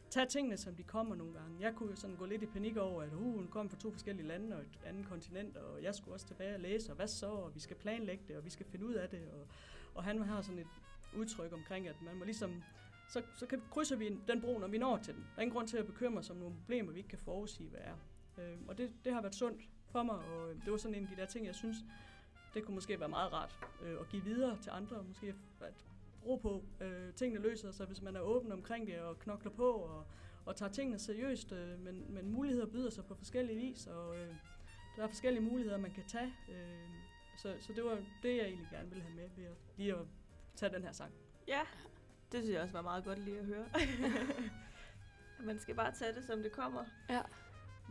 tage 0.10 0.26
tingene, 0.26 0.58
som 0.58 0.76
de 0.76 0.84
kommer 0.84 1.16
nogle 1.16 1.34
gange. 1.34 1.58
Jeg 1.62 1.76
kunne 1.76 1.90
jo 1.90 1.96
sådan 1.96 2.16
gå 2.16 2.26
lidt 2.26 2.44
i 2.44 2.46
panik 2.46 2.78
over, 2.78 3.04
at 3.04 3.14
uh, 3.14 3.34
hun 3.34 3.48
kom 3.48 3.70
fra 3.70 3.78
to 3.78 3.92
forskellige 3.92 4.28
lande 4.28 4.56
og 4.56 4.62
et 4.62 4.80
andet 4.86 5.06
kontinent, 5.08 5.58
og 5.58 5.84
jeg 5.84 5.96
skulle 5.96 6.16
også 6.16 6.28
tilbage 6.28 6.56
og 6.56 6.60
læse, 6.60 6.92
og 6.92 6.96
hvad 6.96 7.08
så, 7.08 7.30
og 7.30 7.56
vi 7.56 7.60
skal 7.60 7.76
planlægge 7.76 8.24
det, 8.28 8.38
og 8.38 8.46
vi 8.46 8.50
skal 8.50 8.66
finde 8.66 8.86
ud 8.86 8.94
af 8.94 9.10
det. 9.10 9.22
Og, 9.34 9.48
og 9.96 10.04
han 10.04 10.22
har 10.22 10.42
sådan 10.42 10.60
et 10.60 10.68
udtryk 11.18 11.54
omkring, 11.54 11.88
at 11.88 11.96
man 12.02 12.16
må 12.16 12.26
ligesom, 12.26 12.64
så, 13.08 13.22
så 13.36 13.46
kan, 13.46 13.62
krydser 13.72 13.96
vi 13.96 14.18
den 14.28 14.42
bro, 14.42 14.58
når 14.58 14.68
vi 14.68 14.78
når 14.78 14.98
til 14.98 15.14
den. 15.14 15.22
Der 15.22 15.38
er 15.38 15.42
ingen 15.42 15.54
grund 15.56 15.68
til 15.68 15.78
at 15.78 15.86
bekymre 15.86 16.24
sig 16.24 16.36
om 16.36 16.40
nogle 16.40 16.56
problemer, 16.56 16.92
vi 16.92 16.98
ikke 16.98 17.10
kan 17.10 17.20
forudsige, 17.20 17.70
hvad 17.70 17.80
er. 17.84 17.96
Øh, 18.38 18.58
og 18.68 18.78
det, 18.78 18.92
det 19.06 19.14
har 19.14 19.22
været 19.22 19.36
sundt 19.36 19.62
for 19.92 20.04
mig, 20.04 20.16
og 20.16 20.52
øh, 20.52 20.56
det 20.66 20.72
var 20.72 20.78
sådan 20.78 20.96
en 20.96 21.04
af 21.04 21.10
de 21.10 21.22
der 21.22 21.26
ting, 21.28 21.46
jeg 21.46 21.56
synes, 21.56 21.78
det 22.54 22.66
kunne 22.66 22.76
måske 22.76 23.00
være 23.00 23.10
meget 23.10 23.34
rart 23.34 23.60
øh, 23.82 24.00
at 24.00 24.10
give 24.10 24.24
videre 24.24 24.58
til 24.62 24.72
andre, 24.74 25.04
måske 25.04 25.36
at 25.62 25.86
ro 26.26 26.36
på. 26.36 26.64
Øh, 26.82 27.14
tingene 27.14 27.42
løser 27.42 27.72
sig, 27.72 27.86
hvis 27.88 28.02
man 28.02 28.16
er 28.16 28.20
åben 28.20 28.52
omkring 28.52 28.88
det 28.88 29.00
og 29.00 29.20
knokler 29.20 29.52
på 29.52 29.72
og, 29.72 30.06
og 30.46 30.56
tager 30.56 30.72
tingene 30.72 31.00
seriøst, 31.00 31.52
øh, 31.52 31.80
men, 31.80 32.14
men 32.14 32.30
muligheder 32.30 32.66
byder 32.66 32.90
sig 32.90 33.06
på 33.06 33.16
forskellige 33.16 33.60
vis, 33.60 33.88
og 33.88 34.18
øh, 34.18 34.36
der 34.96 35.04
er 35.04 35.08
forskellige 35.08 35.44
muligheder, 35.44 35.78
man 35.78 35.92
kan 35.92 36.04
tage. 36.08 36.34
Øh, 36.50 36.90
så, 37.38 37.56
så 37.60 37.74
det 37.74 37.84
var 37.84 37.98
det, 38.24 38.38
jeg 38.38 38.46
egentlig 38.46 38.68
gerne 38.72 38.90
ville 38.90 39.04
have 39.04 39.16
med 39.16 39.30
ved 39.36 39.44
at, 39.44 39.58
lige 39.78 39.94
at 39.94 40.06
tage 40.56 40.74
den 40.74 40.84
her 40.84 40.92
sang. 40.92 41.12
Ja, 41.48 41.62
det 42.36 42.44
synes 42.44 42.56
jeg 42.56 42.62
også 42.62 42.74
var 42.74 42.82
meget 42.82 43.04
godt 43.04 43.20
lige 43.20 43.40
at 43.40 43.46
høre. 43.46 43.66
Man 45.50 45.60
skal 45.60 45.76
bare 45.76 45.92
tage 45.92 46.14
det, 46.14 46.24
som 46.24 46.44
det 46.44 46.52
kommer. 46.52 46.84
Ja. 47.10 47.22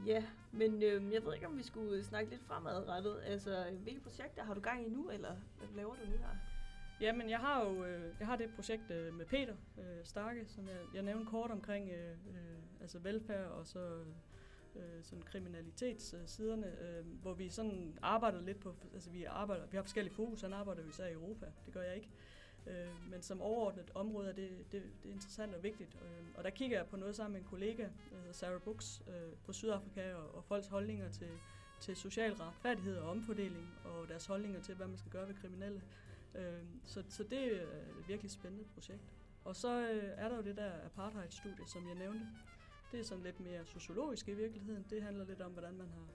Ja, 0.07 0.25
men 0.53 0.83
øhm, 0.83 1.13
jeg 1.13 1.25
ved 1.25 1.35
ikke, 1.35 1.47
om 1.47 1.59
vi 1.59 1.63
skulle 1.63 2.05
snakke 2.05 2.31
lidt 2.31 2.43
fremadrettet. 2.43 3.21
Altså, 3.25 3.65
hvilke 3.83 4.01
projekter 4.01 4.45
har 4.45 4.55
du 4.55 4.61
gang 4.61 4.87
i 4.87 4.91
nu, 4.91 5.11
eller 5.11 5.37
hvad 5.59 5.69
laver 5.77 5.95
du 5.95 6.11
nu 6.11 6.17
her? 6.17 6.29
Jamen, 7.01 7.31
jeg 7.31 7.39
har 7.39 7.65
jo 7.65 7.85
øh, 7.85 8.15
jeg 8.19 8.27
har 8.27 8.37
det 8.37 8.51
projekt 8.55 8.91
øh, 8.91 9.15
med 9.15 9.27
Peter 9.27 9.55
øh, 9.79 10.05
Starke, 10.05 10.45
som 10.47 10.69
jeg, 10.69 10.77
jeg 10.95 11.03
nævnte 11.03 11.31
kort 11.31 11.51
omkring 11.51 11.91
øh, 11.91 12.11
øh, 12.11 12.59
altså 12.81 12.99
velfærd 12.99 13.47
og 13.47 13.67
så 13.67 14.05
øh, 14.77 15.03
sådan 15.03 15.23
kriminalitetssiderne, 15.23 16.67
øh, 16.67 17.07
hvor 17.23 17.35
vi 17.35 17.49
sådan 17.49 17.99
arbejder 18.03 18.41
lidt 18.41 18.61
på, 18.61 18.75
altså 18.95 19.11
vi 19.11 19.25
arbejder, 19.25 19.67
vi 19.67 19.77
har 19.77 19.83
forskellige 19.83 20.15
fokus, 20.15 20.41
han 20.41 20.53
arbejder 20.53 20.83
jo 20.83 20.89
især 20.89 21.07
i 21.07 21.13
Europa, 21.13 21.47
det 21.67 21.75
gør 21.75 21.83
jeg 21.83 21.97
ikke. 21.97 22.11
Øh, 22.67 23.11
men 23.11 23.23
som 23.23 23.41
overordnet 23.41 23.91
område 23.95 24.29
er 24.29 24.33
det, 24.33 24.51
det, 24.73 24.83
det 25.03 25.09
er 25.09 25.13
interessant 25.13 25.55
og 25.55 25.63
vigtigt. 25.63 25.99
Øh, 26.03 26.27
og 26.35 26.45
der 26.45 26.51
kigger 26.51 26.77
jeg 26.79 26.87
på 26.87 26.97
noget 26.97 27.17
sammen 27.17 27.33
med 27.33 27.41
en 27.41 27.47
kollega, 27.47 27.83
der 27.83 28.19
hedder 28.19 28.33
Sarah 28.33 28.61
Brooks, 28.61 29.03
øh, 29.09 29.33
på 29.45 29.53
Sydafrika 29.53 30.15
og, 30.15 30.35
og 30.35 30.45
folks 30.45 30.67
holdninger 30.67 31.11
til, 31.11 31.31
til 31.81 31.97
social 31.97 32.33
retfærdighed 32.33 32.97
og 32.97 33.11
omfordeling, 33.11 33.75
og 33.85 34.09
deres 34.09 34.27
holdninger 34.27 34.61
til, 34.61 34.75
hvad 34.75 34.87
man 34.87 34.99
skal 34.99 35.11
gøre 35.11 35.29
ved 35.29 35.35
kriminelle. 35.35 35.83
Øh, 36.35 36.63
så, 36.85 37.03
så 37.09 37.23
det 37.23 37.57
er 37.57 37.63
et 38.01 38.09
virkelig 38.09 38.31
spændende 38.31 38.65
projekt. 38.75 39.03
Og 39.45 39.57
så 39.57 39.91
øh, 39.91 40.11
er 40.17 40.29
der 40.29 40.37
jo 40.37 40.43
det 40.43 40.57
der 40.57 40.73
apartheid-studie, 40.85 41.67
som 41.67 41.89
jeg 41.89 41.95
nævnte. 41.95 42.27
Det 42.93 43.01
er 43.01 43.05
sådan 43.05 43.25
lidt 43.25 43.41
mere 43.41 43.67
sociologisk 43.67 44.29
i 44.29 44.35
virkeligheden. 44.35 44.87
Det 44.91 45.03
handler 45.03 45.25
lidt 45.25 45.41
om, 45.41 45.53
hvordan 45.53 45.75
man 45.75 45.89
har 45.89 46.07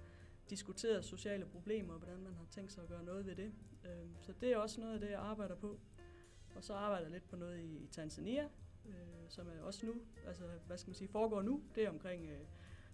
diskuteret 0.49 1.05
sociale 1.05 1.45
problemer, 1.45 1.93
og 1.93 1.99
hvordan 1.99 2.23
man 2.23 2.33
har 2.33 2.45
tænkt 2.51 2.71
sig 2.71 2.83
at 2.83 2.89
gøre 2.89 3.03
noget 3.03 3.25
ved 3.25 3.35
det. 3.35 3.51
Øh, 3.85 4.09
så 4.21 4.33
det 4.41 4.51
er 4.51 4.57
også 4.57 4.79
noget 4.79 4.93
af 4.93 4.99
det, 4.99 5.09
jeg 5.09 5.19
arbejder 5.19 5.55
på. 5.55 5.79
Og 6.59 6.63
så 6.65 6.73
arbejder 6.73 7.05
jeg 7.05 7.11
lidt 7.11 7.29
på 7.29 7.35
noget 7.35 7.59
i, 7.59 7.77
i 7.77 7.87
Tanzania, 7.91 8.43
øh, 8.85 8.93
som 9.29 9.47
er 9.47 9.61
også 9.63 9.85
nu, 9.85 9.93
altså 10.27 10.43
hvad 10.67 10.77
skal 10.77 10.89
man 10.89 10.95
sige, 10.95 11.07
foregår 11.07 11.41
nu. 11.41 11.63
Det 11.75 11.83
er 11.85 11.89
omkring 11.89 12.25
øh, 12.25 12.39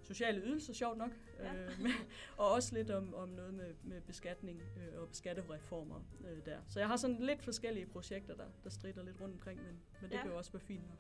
sociale 0.04 0.42
ydelser, 0.42 0.74
sjovt 0.74 0.98
nok. 0.98 1.12
Ja. 1.40 1.54
Øh, 1.56 1.72
men, 1.82 1.92
og 2.38 2.52
også 2.52 2.76
lidt 2.76 2.90
om, 2.92 3.14
om 3.14 3.30
noget 3.30 3.54
med, 3.54 3.74
med 3.84 4.02
beskatning 4.02 4.62
øh, 4.62 5.02
og 5.02 5.08
skattereformer 5.12 6.00
øh, 6.28 6.46
der. 6.46 6.58
Så 6.68 6.80
jeg 6.80 6.88
har 6.88 6.98
sådan 6.98 7.20
lidt 7.20 7.44
forskellige 7.44 7.86
projekter, 7.86 8.36
der, 8.36 8.48
der 8.64 8.70
strider 8.70 9.04
lidt 9.04 9.22
rundt 9.22 9.34
omkring, 9.34 9.60
men, 9.64 9.80
men 10.02 10.10
det 10.10 10.16
Ja. 10.16 10.22
kan 10.22 10.32
jo 10.32 10.38
også 10.38 10.52
være 10.52 10.62
fint 10.62 10.88
nok. 10.90 10.98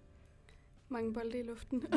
Mange 0.89 1.13
bolde 1.13 1.39
i 1.39 1.43
luften. 1.43 1.83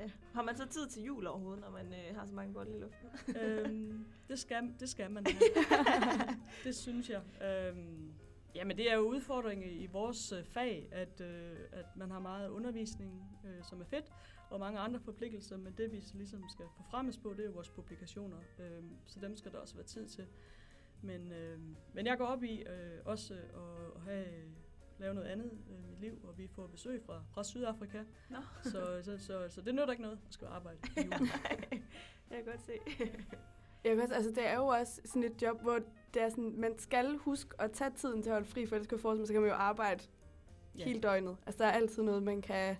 Ja. 0.00 0.10
Har 0.32 0.42
man 0.42 0.56
så 0.56 0.66
tid 0.68 0.88
til 0.88 1.02
jul 1.02 1.26
overhovedet, 1.26 1.60
når 1.60 1.70
man 1.70 1.86
øh, 1.92 2.16
har 2.16 2.26
så 2.26 2.34
mange 2.34 2.54
bolde 2.54 2.76
i 2.76 2.80
luften? 2.80 3.36
øhm, 3.36 4.06
det, 4.28 4.38
skal, 4.38 4.74
det 4.80 4.88
skal 4.88 5.10
man 5.10 5.26
have. 5.26 6.36
det 6.64 6.76
synes 6.76 7.10
jeg. 7.10 7.22
Øhm, 7.42 8.12
jamen, 8.54 8.76
det 8.76 8.90
er 8.90 8.96
jo 8.96 9.02
udfordringen 9.02 9.70
i 9.70 9.86
vores 9.86 10.32
øh, 10.32 10.44
fag, 10.44 10.88
at, 10.92 11.20
øh, 11.20 11.56
at 11.72 11.96
man 11.96 12.10
har 12.10 12.18
meget 12.20 12.48
undervisning, 12.48 13.38
øh, 13.44 13.64
som 13.64 13.80
er 13.80 13.84
fedt, 13.84 14.12
og 14.50 14.60
mange 14.60 14.78
andre 14.78 15.00
forpligtelser, 15.00 15.56
men 15.56 15.74
det 15.78 15.92
vi 15.92 16.02
ligesom 16.14 16.44
skal 16.48 16.64
forfremmes 16.76 17.18
på, 17.18 17.30
det 17.30 17.40
er 17.40 17.44
jo 17.44 17.52
vores 17.52 17.68
publikationer, 17.68 18.36
øhm, 18.58 18.96
så 19.06 19.20
dem 19.20 19.36
skal 19.36 19.52
der 19.52 19.58
også 19.58 19.74
være 19.74 19.86
tid 19.86 20.06
til. 20.06 20.26
Men, 21.02 21.32
øh, 21.32 21.60
men 21.92 22.06
jeg 22.06 22.18
går 22.18 22.26
op 22.26 22.42
i 22.42 22.62
øh, 22.62 23.00
også 23.04 23.34
øh, 23.34 23.40
at, 23.40 23.96
at 23.96 24.02
have, 24.02 24.26
lave 24.98 25.14
noget 25.14 25.28
andet 25.28 25.52
øh, 25.70 25.78
i 25.78 25.86
mit 25.90 26.00
liv, 26.00 26.20
og 26.24 26.38
vi 26.38 26.46
får 26.46 26.66
besøg 26.66 27.02
fra, 27.06 27.22
fra 27.30 27.44
Sydafrika, 27.44 28.04
Nå. 28.30 28.38
så, 28.62 29.00
så, 29.02 29.18
så, 29.18 29.48
så 29.48 29.60
det 29.60 29.74
nytter 29.74 29.90
ikke 29.90 30.02
noget 30.02 30.18
at 30.28 30.34
skal 30.34 30.46
arbejde 30.46 30.78
i 30.96 31.00
julen. 31.00 31.10
Nej, 31.44 31.80
jeg 32.30 32.44
kan 32.44 32.44
godt 32.44 32.62
se. 32.62 32.72
Jeg 33.88 33.96
kan 33.96 34.02
også, 34.02 34.14
altså, 34.14 34.30
det 34.30 34.46
er 34.46 34.54
jo 34.54 34.66
også 34.66 35.00
sådan 35.04 35.24
et 35.24 35.42
job, 35.42 35.62
hvor 35.62 35.78
det 36.14 36.22
er 36.22 36.28
sådan, 36.28 36.54
man 36.56 36.78
skal 36.78 37.16
huske 37.16 37.54
at 37.62 37.72
tage 37.72 37.90
tiden 37.90 38.22
til 38.22 38.30
at 38.30 38.34
holde 38.34 38.48
fri, 38.48 38.66
for 38.66 38.76
ellers 38.76 38.86
kan 38.86 38.98
forestille 38.98 39.20
mig, 39.20 39.26
så 39.26 39.32
kan 39.32 39.42
man 39.42 39.50
jo 39.50 39.56
arbejde 39.56 40.04
Ja. 40.78 40.84
hele 40.84 41.00
døgnet. 41.00 41.36
Altså, 41.46 41.62
der 41.64 41.68
er 41.68 41.72
altid 41.72 42.02
noget, 42.02 42.22
man 42.22 42.42
kan... 42.42 42.76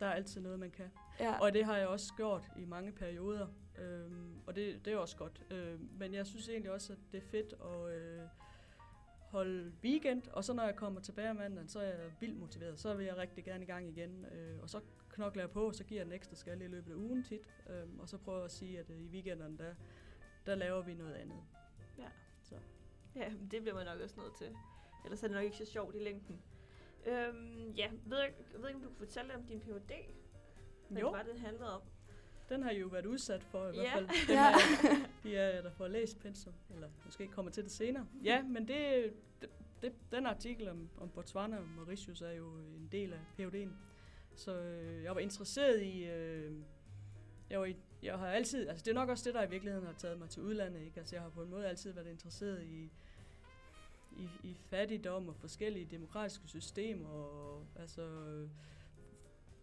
Der 0.00 0.06
er 0.06 0.12
altid 0.12 0.40
noget, 0.40 0.58
man 0.58 0.70
kan. 0.70 0.90
Ja, 1.20 1.38
Og 1.40 1.52
det 1.54 1.64
har 1.64 1.76
jeg 1.76 1.88
også 1.88 2.14
gjort 2.16 2.48
i 2.58 2.64
mange 2.64 2.92
perioder, 2.92 3.46
øhm, 3.78 4.34
og 4.46 4.56
det, 4.56 4.84
det 4.84 4.92
er 4.92 4.96
også 4.96 5.16
godt. 5.16 5.42
Øhm, 5.50 5.88
men 5.98 6.14
jeg 6.14 6.26
synes 6.26 6.48
egentlig 6.48 6.72
også, 6.72 6.92
at 6.92 6.98
det 7.12 7.18
er 7.18 7.26
fedt 7.30 7.54
at 7.64 7.94
øh, 7.96 8.20
holde 9.30 9.72
weekend, 9.84 10.22
og 10.32 10.44
så 10.44 10.52
når 10.52 10.64
jeg 10.64 10.76
kommer 10.76 11.00
tilbage 11.00 11.30
om 11.30 11.36
mandagen, 11.36 11.68
så 11.68 11.78
er 11.80 11.84
jeg 11.84 11.96
vildt 12.20 12.38
motiveret. 12.38 12.78
Så 12.78 12.94
vil 12.94 13.06
jeg 13.06 13.16
rigtig 13.16 13.44
gerne 13.44 13.62
i 13.64 13.66
gang 13.66 13.88
igen, 13.88 14.26
øh, 14.32 14.62
og 14.62 14.70
så 14.70 14.80
knokler 15.08 15.42
jeg 15.42 15.50
på, 15.50 15.66
og 15.66 15.74
så 15.74 15.84
giver 15.84 15.98
jeg 16.00 16.06
den 16.06 16.12
ekstra 16.14 16.36
skal 16.36 16.62
i 16.62 16.66
løbet 16.66 16.92
af 16.92 16.96
ugen 16.96 17.22
tit. 17.22 17.48
Øhm, 17.70 18.00
og 18.00 18.08
så 18.08 18.18
prøver 18.18 18.38
jeg 18.38 18.44
at 18.44 18.52
sige, 18.52 18.78
at 18.78 18.90
øh, 18.90 19.00
i 19.00 19.06
weekenderne, 19.08 19.58
der, 19.58 19.74
der 20.46 20.54
laver 20.54 20.82
vi 20.82 20.94
noget 20.94 21.14
andet. 21.14 21.38
Ja. 21.98 22.08
Så. 22.42 22.54
Ja, 23.14 23.28
men 23.30 23.48
det 23.50 23.60
bliver 23.62 23.74
man 23.74 23.86
nok 23.86 24.00
også 24.00 24.20
nødt 24.20 24.36
til. 24.38 24.56
Ellers 25.04 25.22
er 25.22 25.28
det 25.28 25.34
nok 25.34 25.44
ikke 25.44 25.56
så 25.56 25.64
sjovt 25.64 25.94
i 25.94 25.98
længden. 25.98 26.42
Øhm, 27.06 27.70
ja, 27.70 27.90
ved 28.06 28.18
jeg, 28.18 28.32
jeg 28.52 28.60
ved 28.62 28.68
ikke, 28.68 28.76
om 28.76 28.82
du 28.82 28.88
kunne 28.88 28.96
fortælle 29.06 29.34
om 29.36 29.42
din 29.42 29.60
Ph.D. 29.60 29.92
Hvad 30.88 31.00
Jo. 31.02 31.06
det 31.08 31.12
var, 31.16 31.22
det 31.22 31.40
handlede 31.40 31.74
om. 31.74 31.82
Den 32.48 32.62
har 32.62 32.70
I 32.70 32.78
jo 32.80 32.86
været 32.86 33.06
udsat 33.06 33.42
for, 33.44 33.68
i 33.68 33.76
Ja. 33.76 33.80
hvert 33.80 33.92
fald 33.92 34.08
dem 34.28 34.36
Ja. 34.36 34.52
af 34.52 35.08
de 35.22 35.36
er, 35.36 35.62
der 35.62 35.70
får 35.70 35.88
læst 35.88 36.18
pensum, 36.20 36.54
eller 36.74 36.88
måske 37.04 37.28
kommer 37.28 37.50
til 37.52 37.62
det 37.64 37.72
senere. 37.72 38.06
Ja, 38.24 38.42
men 38.54 38.68
det, 38.68 39.12
det, 39.40 39.50
det 39.82 39.92
den 40.12 40.26
artikel 40.26 40.68
om, 40.68 40.88
om 41.00 41.08
Botswana 41.10 41.58
og 41.58 41.66
Mauritius 41.68 42.20
er 42.22 42.32
jo 42.32 42.46
en 42.56 42.88
del 42.92 43.12
af 43.12 43.18
PhD'en. 43.40 43.68
Så 44.36 44.52
øh, 44.60 45.02
jeg 45.04 45.14
var 45.14 45.20
interesseret 45.20 45.82
i, 45.82 46.04
øh, 46.04 46.52
jeg, 47.50 47.60
var 47.60 47.66
i, 47.66 47.76
jeg 48.02 48.18
har 48.18 48.26
altid, 48.26 48.68
altså 48.68 48.84
det 48.84 48.90
er 48.90 48.94
nok 48.94 49.08
også 49.08 49.24
det, 49.24 49.34
der 49.34 49.42
i 49.46 49.50
virkeligheden 49.50 49.86
har 49.86 49.94
taget 49.94 50.18
mig 50.18 50.30
til 50.30 50.42
udlandet, 50.42 50.82
ikke? 50.82 51.00
Altså 51.00 51.16
jeg 51.16 51.22
har 51.22 51.30
på 51.30 51.42
en 51.42 51.50
måde 51.50 51.66
altid 51.66 51.92
været 51.92 52.06
interesseret 52.10 52.62
i, 52.62 52.90
i, 54.16 54.28
i 54.44 54.54
fattigdom 54.54 55.28
og 55.28 55.36
forskellige 55.36 55.86
demokratiske 55.90 56.48
systemer, 56.48 57.08
og 57.08 57.66
altså 57.76 58.08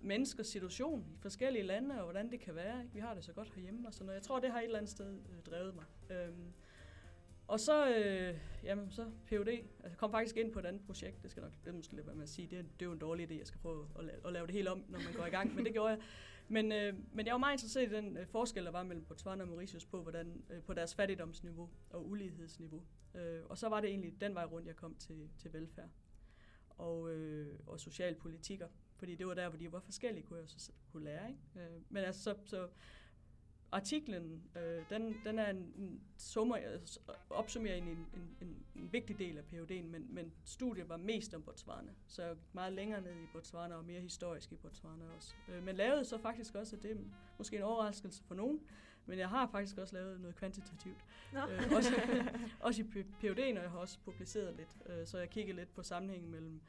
menneskers 0.02 0.48
situation 0.48 1.06
i 1.14 1.18
forskellige 1.22 1.64
lande, 1.64 1.98
og 1.98 2.04
hvordan 2.04 2.32
det 2.32 2.40
kan 2.40 2.56
være. 2.56 2.80
Ikke? 2.82 2.94
Vi 2.94 3.00
har 3.00 3.14
det 3.14 3.24
så 3.26 3.34
godt 3.34 3.52
herhjemme 3.56 3.88
og 3.88 3.94
sådan 3.94 4.06
noget. 4.06 4.16
Jeg 4.20 4.24
tror, 4.24 4.40
det 4.40 4.52
har 4.52 4.60
et 4.60 4.64
eller 4.66 4.78
andet 4.78 4.92
sted 4.92 5.14
øh, 5.14 5.44
drevet 5.52 5.76
mig. 5.76 5.86
Øhm, 6.18 6.54
og 7.48 7.60
så, 7.60 7.90
øh, 7.96 8.38
jamen, 8.64 8.92
så 8.92 9.04
PUD. 9.30 9.48
Altså, 9.48 9.64
jeg 9.84 9.98
kom 9.98 10.12
faktisk 10.12 10.38
ind 10.38 10.52
på 10.54 10.60
et 10.60 10.66
andet 10.66 10.82
projekt. 10.86 11.24
Det 11.24 11.32
skal 11.32 11.42
nok 11.44 11.52
det 11.66 11.74
måske 11.76 11.94
lidt 11.96 12.06
være 12.08 12.16
med 12.16 12.24
at 12.24 12.30
sige. 12.30 12.48
Det, 12.48 12.58
er- 12.60 12.64
det 12.64 12.82
er 12.82 12.86
jo 12.86 12.92
en 12.92 13.00
dårlig 13.00 13.32
idé, 13.32 13.38
jeg 13.38 13.48
skal 13.48 13.60
prøve 13.62 13.88
at, 14.00 14.06
la- 14.06 14.28
at 14.28 14.34
lave 14.34 14.48
det 14.48 14.56
helt 14.56 14.68
om, 14.68 14.84
når 14.90 15.00
man 15.00 15.14
går 15.14 15.26
i 15.26 15.30
gang. 15.30 15.56
Men 15.56 15.66
det 15.66 15.74
gjorde 15.74 15.90
jeg. 15.90 16.00
Men, 16.50 16.72
øh, 16.72 16.94
men 17.14 17.26
jeg 17.26 17.34
var 17.34 17.38
meget 17.38 17.54
interesseret 17.54 17.92
i 17.92 17.96
den 17.96 18.18
øh, 18.18 18.28
forskel, 18.28 18.66
der 18.66 18.72
var 18.72 18.84
mellem 18.84 19.06
Botswana 19.06 19.44
og 19.44 19.48
Mauritius 19.48 19.86
på, 19.86 20.02
hvordan, 20.02 20.44
øh, 20.50 20.64
på 20.64 20.74
deres 20.74 20.96
fattigdomsniveau 20.96 21.70
og 21.90 22.10
ulighedsniveau. 22.10 22.84
Øh, 23.16 23.42
og 23.46 23.58
så 23.58 23.70
var 23.70 23.82
det 23.82 23.90
egentlig 23.90 24.22
den 24.22 24.36
vej 24.36 24.46
rundt, 24.46 24.68
jeg 24.68 24.76
kom 24.76 24.96
til, 24.96 25.30
til 25.38 25.54
velfærd 25.54 25.90
og, 26.70 27.12
øh, 27.12 27.60
og 27.68 27.80
socialpolitikker. 27.80 28.68
Fordi 28.96 29.16
det 29.16 29.28
var 29.28 29.34
der, 29.34 29.50
hvor 29.50 29.58
de 29.58 29.72
var 29.72 29.80
forskellige, 29.80 30.24
kunne 30.24 30.40
jeg 30.40 30.50
så 30.50 30.72
kunne 30.92 31.04
lære. 31.04 31.30
Ikke? 31.30 31.42
Øh, 31.56 31.82
men 31.90 32.04
altså, 32.04 32.24
så, 32.24 32.36
så 32.46 32.68
artiklen, 33.72 34.44
øh, 34.56 34.84
den, 34.90 35.16
den 35.26 35.40
er 35.40 35.50
en, 35.50 35.74
en 35.76 36.02
summer, 36.18 36.58
øh, 36.58 36.80
opsummerer 37.30 37.76
en, 37.76 37.88
en, 37.88 38.08
en, 38.42 38.66
en, 38.76 38.94
vigtig 38.94 39.20
del 39.20 39.38
af 39.38 39.42
PhD'en, 39.42 39.84
men, 39.84 40.08
men 40.10 40.34
studiet 40.46 40.90
var 40.90 40.98
mest 40.98 41.34
om 41.34 41.44
Botswana. 41.44 41.92
Så 42.08 42.24
jeg 42.24 42.36
gik 42.36 42.56
meget 42.56 42.74
længere 42.74 43.02
ned 43.02 43.16
i 43.16 43.26
Botswana 43.34 43.76
og 43.76 43.86
mere 43.86 44.02
historisk 44.02 44.52
i 44.52 44.56
Botswana 44.56 45.06
også. 45.18 45.34
Øh, 45.48 45.64
men 45.64 45.76
lavede 45.76 46.06
så 46.06 46.18
faktisk 46.18 46.56
også, 46.56 46.76
og 46.76 46.84
det 46.84 46.92
er 46.92 46.96
måske 47.38 47.56
en 47.56 47.64
overraskelse 47.64 48.24
for 48.24 48.36
nogen, 48.36 48.60
men 49.06 49.20
jeg 49.20 49.30
har 49.30 49.48
faktisk 49.48 49.78
også 49.78 49.96
lavet 49.96 50.22
noget 50.22 50.36
kvantitativt. 50.36 51.06
Nå. 51.34 51.40
Øh, 51.40 51.72
også, 51.72 51.92
også 52.60 52.82
i 52.82 52.86
P- 52.86 53.24
PhD'en, 53.24 53.58
og 53.58 53.64
jeg 53.64 53.72
har 53.72 53.80
også 53.80 54.00
publiceret 54.00 54.56
lidt. 54.56 54.78
Øh, 54.86 55.08
så 55.08 55.18
jeg 55.18 55.30
kiggede 55.30 55.58
lidt 55.58 55.74
på 55.74 55.84
sammenhængen 55.84 56.32
mellem, 56.32 56.62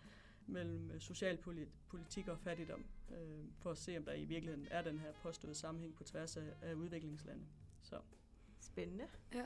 mellem 0.47 0.91
øh, 0.91 1.01
socialpolitik 1.01 2.29
og 2.29 2.39
fattigdom, 2.39 2.85
øh, 3.11 3.45
for 3.59 3.71
at 3.71 3.79
se, 3.79 3.97
om 3.97 4.05
der 4.05 4.13
i 4.13 4.25
virkeligheden 4.25 4.69
er 4.71 4.83
den 4.83 4.99
her 4.99 5.13
påståede 5.23 5.55
sammenhæng 5.55 5.95
på 5.95 6.05
tværs 6.05 6.37
af, 6.37 6.55
af 6.63 6.75
udviklingslande. 6.75 7.43
Så 7.83 7.97
Spændende. 8.61 9.05
Ja. 9.35 9.45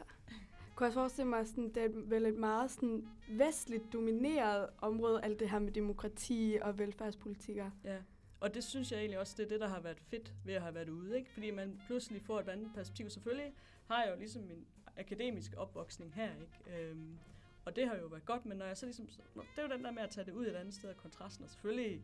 Kunne 0.75 0.85
jeg 0.85 0.89
også 0.89 0.99
forestille 0.99 1.29
mig, 1.29 1.47
sådan, 1.47 1.69
det 1.75 1.85
er 1.85 1.89
vel 1.93 2.27
et 2.27 2.39
meget 2.39 2.71
sådan, 2.71 3.09
vestligt 3.29 3.93
domineret 3.93 4.69
område, 4.79 5.25
alt 5.25 5.41
det 5.41 5.51
her 5.51 5.59
med 5.59 5.73
demokrati 5.73 6.59
og 6.63 6.79
velfærdspolitikker. 6.79 7.71
Ja, 7.85 7.99
og 8.41 8.55
det 8.55 8.65
synes 8.65 8.93
jeg 8.93 8.99
egentlig 8.99 9.19
også, 9.19 9.35
det 9.39 9.45
er 9.45 9.49
det, 9.49 9.61
der 9.61 9.69
har 9.69 9.81
været 9.81 10.01
fedt 10.01 10.35
ved 10.45 10.55
at 10.55 10.63
have 10.63 10.75
været 10.75 10.89
ude. 10.89 11.17
Ikke? 11.19 11.31
Fordi 11.31 11.51
man 11.51 11.81
pludselig 11.87 12.23
får 12.23 12.41
et 12.41 12.49
andet 12.49 12.71
perspektiv. 12.75 13.11
Selvfølgelig 13.11 13.55
har 13.87 14.03
jeg 14.03 14.13
jo 14.13 14.19
ligesom 14.19 14.43
min 14.43 14.67
akademisk 14.97 15.55
opvoksning 15.57 16.15
her, 16.15 16.31
ikke? 16.41 16.91
Øhm, 16.91 17.19
og 17.65 17.77
det 17.77 17.89
har 17.89 17.97
jo 17.97 18.07
været 18.07 18.25
godt, 18.25 18.47
men 18.47 18.59
når 18.59 18.67
jeg 18.67 18.77
så 18.77 18.87
ligesom... 18.87 19.07
Det 19.07 19.43
er 19.59 19.63
jo 19.63 19.69
den 19.69 19.85
der 19.85 19.91
med 19.91 20.03
at 20.03 20.11
tage 20.11 20.27
det 20.27 20.33
ud 20.33 20.47
et 20.47 20.55
andet 20.55 20.75
sted 20.75 20.89
af 20.89 20.97
kontrasten, 20.97 21.45
og 21.45 21.51
selvfølgelig 21.51 22.03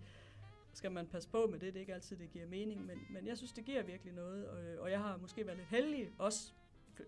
skal 0.73 0.93
man 0.93 1.07
passe 1.07 1.29
på 1.29 1.47
med 1.47 1.59
det, 1.59 1.75
det 1.75 1.77
er 1.77 1.81
ikke 1.81 1.95
altid, 1.95 2.17
det 2.17 2.31
giver 2.31 2.47
mening, 2.47 2.87
men, 2.87 2.99
men 3.11 3.27
jeg 3.27 3.37
synes, 3.37 3.53
det 3.53 3.65
giver 3.65 3.83
virkelig 3.83 4.15
noget, 4.15 4.49
og, 4.49 4.83
og 4.83 4.91
jeg 4.91 5.01
har 5.01 5.17
måske 5.17 5.47
været 5.47 5.59
lidt 5.59 5.69
heldig, 5.69 6.13
også 6.19 6.53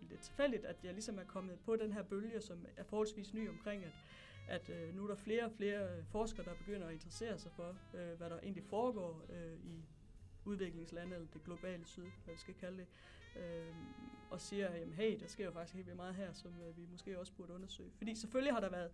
lidt 0.00 0.20
tilfældigt, 0.20 0.64
at 0.64 0.76
jeg 0.84 0.92
ligesom 0.92 1.18
er 1.18 1.24
kommet 1.24 1.58
på 1.64 1.76
den 1.76 1.92
her 1.92 2.02
bølge, 2.02 2.40
som 2.40 2.66
er 2.76 2.84
forholdsvis 2.84 3.34
ny 3.34 3.48
omkring, 3.48 3.84
at 3.84 3.92
at 4.48 4.70
øh, 4.70 4.96
nu 4.96 5.04
er 5.04 5.08
der 5.08 5.14
flere 5.14 5.44
og 5.44 5.52
flere 5.52 5.96
øh, 5.96 6.04
forskere, 6.04 6.46
der 6.46 6.54
begynder 6.54 6.86
at 6.86 6.92
interessere 6.92 7.38
sig 7.38 7.52
for, 7.52 7.76
øh, 7.94 8.18
hvad 8.18 8.30
der 8.30 8.38
egentlig 8.38 8.64
foregår 8.64 9.22
øh, 9.28 9.54
i 9.64 9.84
udviklingslande, 10.44 11.14
eller 11.14 11.28
det 11.34 11.44
globale 11.44 11.86
syd, 11.86 12.06
hvad 12.24 12.34
vi 12.34 12.40
skal 12.40 12.54
kalde 12.54 12.76
det, 12.76 12.86
øh, 13.42 13.74
og 14.30 14.40
siger, 14.40 14.76
jamen 14.76 14.94
hey, 14.94 15.20
der 15.20 15.26
sker 15.26 15.44
jo 15.44 15.50
faktisk 15.50 15.74
helt 15.74 15.86
vildt 15.86 15.96
meget 15.96 16.14
her, 16.14 16.32
som 16.32 16.50
øh, 16.50 16.76
vi 16.76 16.86
måske 16.92 17.18
også 17.18 17.32
burde 17.32 17.52
undersøge. 17.52 17.90
Fordi 17.96 18.14
selvfølgelig 18.14 18.54
har 18.54 18.60
der 18.60 18.70
været 18.70 18.90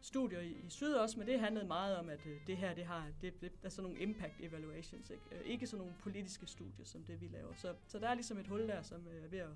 studier 0.00 0.40
i, 0.40 0.52
i 0.52 0.70
syd 0.70 0.92
også, 0.92 1.18
men 1.18 1.28
det 1.28 1.40
handlede 1.40 1.66
meget 1.66 1.96
om, 1.96 2.08
at 2.08 2.26
øh, 2.26 2.46
det 2.46 2.56
her, 2.56 2.74
det 2.74 2.84
har, 2.84 3.06
det, 3.22 3.40
det, 3.40 3.52
der 3.62 3.66
er 3.66 3.70
sådan 3.70 3.90
nogle 3.90 4.00
impact 4.02 4.40
evaluations, 4.40 5.10
ikke? 5.10 5.22
Øh, 5.32 5.40
ikke 5.44 5.66
sådan 5.66 5.78
nogle 5.78 5.94
politiske 6.00 6.46
studier, 6.46 6.84
som 6.84 7.04
det 7.04 7.20
vi 7.20 7.28
laver. 7.28 7.54
Så, 7.54 7.74
så 7.86 7.98
der 7.98 8.08
er 8.08 8.14
ligesom 8.14 8.38
et 8.38 8.46
hul 8.46 8.68
der, 8.68 8.82
som 8.82 9.08
øh, 9.08 9.24
er 9.24 9.28
ved 9.28 9.38
at 9.38 9.50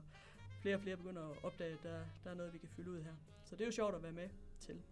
flere 0.62 0.74
og 0.76 0.80
flere 0.80 0.96
begynder 0.96 1.28
at 1.30 1.36
opdage, 1.44 1.72
at 1.72 1.82
der, 1.82 2.00
der 2.24 2.30
er 2.30 2.34
noget, 2.34 2.52
vi 2.52 2.58
kan 2.58 2.68
fylde 2.68 2.90
ud 2.90 3.00
her. 3.02 3.12
Så 3.44 3.56
det 3.56 3.60
er 3.60 3.66
jo 3.66 3.72
sjovt 3.72 3.94
at 3.94 4.02
være 4.02 4.12
med 4.12 4.28
til. 4.58 4.82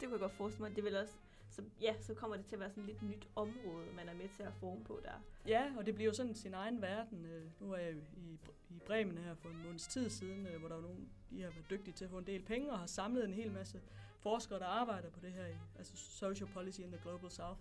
Det 0.00 0.08
kunne 0.08 0.12
jeg 0.12 0.20
godt 0.20 0.32
forestille 0.32 0.68
mig. 0.68 0.76
Det 0.76 0.84
vil 0.84 0.96
også, 0.96 1.14
så, 1.50 1.62
ja, 1.80 1.94
så 2.00 2.14
kommer 2.14 2.36
det 2.36 2.46
til 2.46 2.56
at 2.56 2.60
være 2.60 2.70
sådan 2.70 2.82
et 2.82 2.88
lidt 2.88 3.02
nyt 3.02 3.28
område, 3.36 3.86
man 3.96 4.08
er 4.08 4.14
med 4.14 4.28
til 4.36 4.42
at 4.42 4.52
forme 4.60 4.84
på 4.84 5.00
der. 5.04 5.12
Ja, 5.46 5.72
og 5.78 5.86
det 5.86 5.94
bliver 5.94 6.08
jo 6.10 6.14
sådan 6.14 6.34
sin 6.34 6.54
egen 6.54 6.82
verden. 6.82 7.24
Øh, 7.26 7.42
Nu 7.60 7.72
er 7.72 7.76
jeg 7.78 7.94
i, 8.16 8.38
i 8.70 8.78
Bremen 8.86 9.18
her 9.18 9.34
for 9.34 9.48
en 9.48 9.62
måneds 9.64 9.86
tid 9.86 10.10
siden, 10.10 10.46
øh, 10.46 10.58
hvor 10.58 10.68
der 10.68 10.74
var 10.74 10.82
nogen, 10.82 11.08
de 11.30 11.42
har 11.42 11.50
været 11.50 11.70
dygtige 11.70 11.94
til 11.94 12.04
at 12.04 12.10
få 12.10 12.18
en 12.18 12.26
del 12.26 12.42
penge, 12.42 12.72
og 12.72 12.78
har 12.78 12.86
samlet 12.86 13.24
en 13.24 13.34
hel 13.34 13.52
masse 13.52 13.80
forskere, 14.18 14.58
der 14.58 14.66
arbejder 14.66 15.10
på 15.10 15.20
det 15.20 15.32
her, 15.32 15.46
i, 15.46 15.54
altså 15.78 15.96
Social 15.96 16.48
Policy 16.48 16.80
in 16.80 16.92
the 16.92 17.00
Global 17.02 17.30
South. 17.30 17.60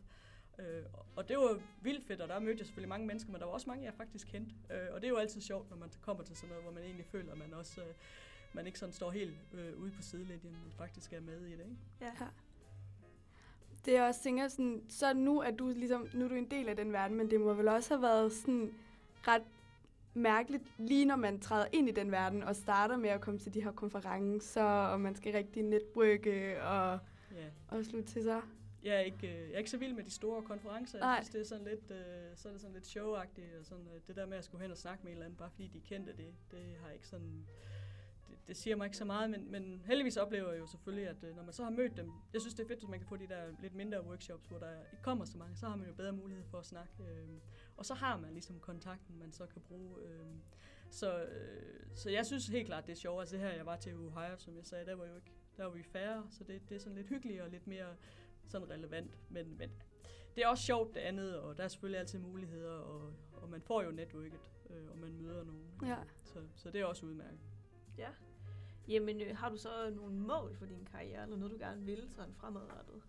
Øh, 0.59 0.83
og- 1.15 1.29
det 1.29 1.37
var 1.37 1.59
vildt 1.81 2.05
fedt, 2.07 2.21
og 2.21 2.27
der 2.27 2.39
mødte 2.39 2.59
jeg 2.59 2.65
selvfølgelig 2.65 2.89
mange 2.89 3.07
mennesker, 3.07 3.31
men 3.31 3.39
der 3.39 3.45
var 3.45 3.53
også 3.53 3.69
mange, 3.69 3.85
jeg 3.85 3.93
faktisk 3.93 4.27
kendte. 4.27 4.51
Øh, 4.71 4.87
Og 4.93 5.01
det 5.01 5.07
er 5.07 5.09
jo 5.11 5.17
altid 5.17 5.41
sjovt, 5.41 5.69
når 5.69 5.77
man 5.77 5.89
kommer 6.01 6.23
til 6.23 6.35
sådan 6.35 6.49
noget, 6.49 6.63
hvor 6.63 6.71
man 6.73 6.83
egentlig 6.83 7.05
føler, 7.05 7.31
at 7.31 7.37
man 7.37 7.53
også 7.53 7.81
øh, 7.81 7.87
man 8.53 8.65
ikke 8.67 8.79
sådan 8.79 8.93
står 8.93 9.11
helt 9.11 9.33
øh, 9.53 9.79
ude 9.81 9.91
på 9.91 10.01
sidelinjen, 10.01 10.51
men 10.63 10.71
faktisk 10.77 11.13
er 11.13 11.21
med 11.21 11.41
i 11.41 11.51
det. 11.51 11.59
Ikke? 11.59 11.75
Ja. 12.01 12.05
Ja. 12.05 12.27
Det 13.85 13.97
er 13.97 14.07
også 14.07 14.23
tænker 14.23 14.47
sådan, 14.47 14.83
så 14.89 15.13
nu 15.13 15.39
er 15.41 15.51
du 15.51 15.67
ligesom, 15.75 16.07
nu 16.13 16.25
er 16.25 16.29
du 16.29 16.35
en 16.35 16.51
del 16.51 16.69
af 16.69 16.75
den 16.75 16.93
verden, 16.93 17.17
men 17.17 17.29
det 17.31 17.41
må 17.41 17.53
vel 17.53 17.67
også 17.67 17.93
have 17.93 18.01
været 18.01 18.31
sådan 18.33 18.73
ret 19.27 19.43
mærkeligt, 20.13 20.63
lige 20.77 21.05
når 21.05 21.15
man 21.15 21.39
træder 21.39 21.65
ind 21.71 21.89
i 21.89 21.91
den 21.91 22.11
verden 22.11 22.43
og 22.43 22.55
starter 22.55 22.97
med 22.97 23.09
at 23.09 23.21
komme 23.21 23.39
til 23.39 23.53
de 23.53 23.63
her 23.63 23.71
konferencer, 23.71 24.63
og 24.63 25.01
man 25.01 25.15
skal 25.15 25.33
rigtig 25.33 25.63
netbrygge 25.63 26.63
og, 26.63 26.99
Ja. 27.31 27.45
og 27.67 27.85
slutte 27.85 28.09
til 28.09 28.23
sig. 28.23 28.41
Jeg 28.83 28.95
er 28.95 28.99
ikke, 28.99 29.27
øh, 29.27 29.47
jeg 29.49 29.53
er 29.53 29.57
ikke 29.57 29.69
så 29.69 29.77
vild 29.77 29.93
med 29.93 30.03
de 30.03 30.11
store 30.11 30.41
konferencer. 30.41 30.99
Jeg 31.07 31.17
synes, 31.17 31.29
det 31.29 31.41
er 31.41 31.45
sådan 31.45 31.65
lidt, 31.65 31.91
øh, 31.91 32.35
så 32.35 32.47
er 32.47 32.51
det 32.51 32.61
sådan 32.61 32.73
lidt 32.73 32.87
showagtigt, 32.87 33.55
og 33.59 33.65
sådan, 33.65 33.87
øh, 33.87 34.01
det 34.07 34.15
der 34.15 34.25
med 34.25 34.37
at 34.37 34.45
skulle 34.45 34.61
hen 34.61 34.71
og 34.71 34.77
snakke 34.77 35.03
med 35.03 35.11
en 35.11 35.17
eller 35.17 35.25
anden, 35.25 35.37
bare 35.37 35.49
fordi 35.49 35.67
de 35.67 35.79
kendte 35.79 36.13
det, 36.17 36.33
det 36.51 36.77
har 36.81 36.89
ikke 36.89 37.07
sådan, 37.07 37.45
det, 38.27 38.47
det 38.47 38.57
siger 38.57 38.75
mig 38.75 38.85
ikke 38.85 38.97
så 38.97 39.05
meget, 39.05 39.29
men, 39.29 39.51
men 39.51 39.81
heldigvis 39.85 40.17
oplever 40.17 40.51
jeg 40.51 40.59
jo 40.59 40.67
selvfølgelig, 40.67 41.07
at 41.07 41.23
øh, 41.23 41.35
når 41.35 41.43
man 41.43 41.53
så 41.53 41.63
har 41.63 41.69
mødt 41.69 41.97
dem, 41.97 42.11
jeg 42.33 42.41
synes 42.41 42.53
det 42.53 42.63
er 42.63 42.67
fedt, 42.67 42.83
at 42.83 42.89
man 42.89 42.99
kan 42.99 43.07
få 43.07 43.17
de 43.17 43.27
der 43.27 43.43
lidt 43.61 43.75
mindre 43.75 44.05
workshops, 44.05 44.47
hvor 44.47 44.57
der 44.57 44.71
ikke 44.91 45.03
kommer 45.03 45.25
så 45.25 45.37
mange, 45.37 45.55
så 45.57 45.65
har 45.65 45.75
man 45.75 45.87
jo 45.87 45.93
bedre 45.93 46.11
mulighed 46.11 46.43
for 46.51 46.57
at 46.57 46.65
snakke, 46.65 46.93
øh, 46.99 47.39
og 47.77 47.85
så 47.85 47.93
har 47.93 48.17
man 48.17 48.31
ligesom 48.31 48.59
kontakten, 48.59 49.19
man 49.19 49.31
så 49.31 49.45
kan 49.45 49.61
bruge. 49.61 50.01
Øh, 50.01 50.25
så, 50.91 51.23
øh, 51.23 51.85
så 51.95 52.09
jeg 52.09 52.25
synes 52.25 52.47
helt 52.47 52.67
klart, 52.67 52.85
det 52.85 52.91
er 52.91 52.95
sjovt. 52.95 53.19
Altså 53.19 53.35
det 53.35 53.43
her, 53.43 53.51
jeg 53.51 53.65
var 53.65 53.75
til 53.75 53.95
Ohio, 53.95 54.37
som 54.37 54.55
jeg 54.55 54.65
sagde, 54.65 54.85
der 54.85 54.95
var 54.95 55.05
jo 55.05 55.15
ikke, 55.15 55.31
der 55.57 55.63
var 55.63 55.71
vi 55.71 55.83
færre, 55.83 56.23
så 56.29 56.43
det, 56.43 56.69
det 56.69 56.75
er 56.75 56.79
sådan 56.79 56.95
lidt 56.95 57.07
hyggeligt 57.07 57.41
og 57.41 57.49
lidt 57.49 57.67
mere 57.67 57.95
sådan 58.49 58.69
relevant. 58.69 59.17
Men, 59.29 59.57
men 59.57 59.69
det 60.35 60.43
er 60.43 60.47
også 60.47 60.63
sjovt 60.63 60.93
det 60.93 60.99
andet, 60.99 61.39
og 61.39 61.57
der 61.57 61.63
er 61.63 61.67
selvfølgelig 61.67 61.99
altid 61.99 62.19
muligheder, 62.19 62.71
og, 62.71 63.13
og 63.33 63.49
man 63.49 63.61
får 63.61 63.83
jo 63.83 63.91
netværket, 63.91 64.39
øh, 64.69 64.91
og 64.91 64.97
man 64.97 65.13
møder 65.21 65.43
nogen. 65.43 65.71
Ja. 65.85 65.97
Så, 66.23 66.39
så 66.55 66.71
det 66.71 66.81
er 66.81 66.85
også 66.85 67.05
udmærket. 67.05 67.39
ja. 67.97 68.09
Jamen, 68.87 69.21
øh, 69.21 69.37
har 69.37 69.49
du 69.49 69.57
så 69.57 69.89
nogle 69.95 70.15
mål 70.15 70.55
for 70.55 70.65
din 70.65 70.85
karriere, 70.91 71.23
eller 71.23 71.37
noget, 71.37 71.51
du 71.51 71.57
gerne 71.57 71.85
vil 71.85 72.07
sådan 72.09 72.33
fremadrettet? 72.33 73.01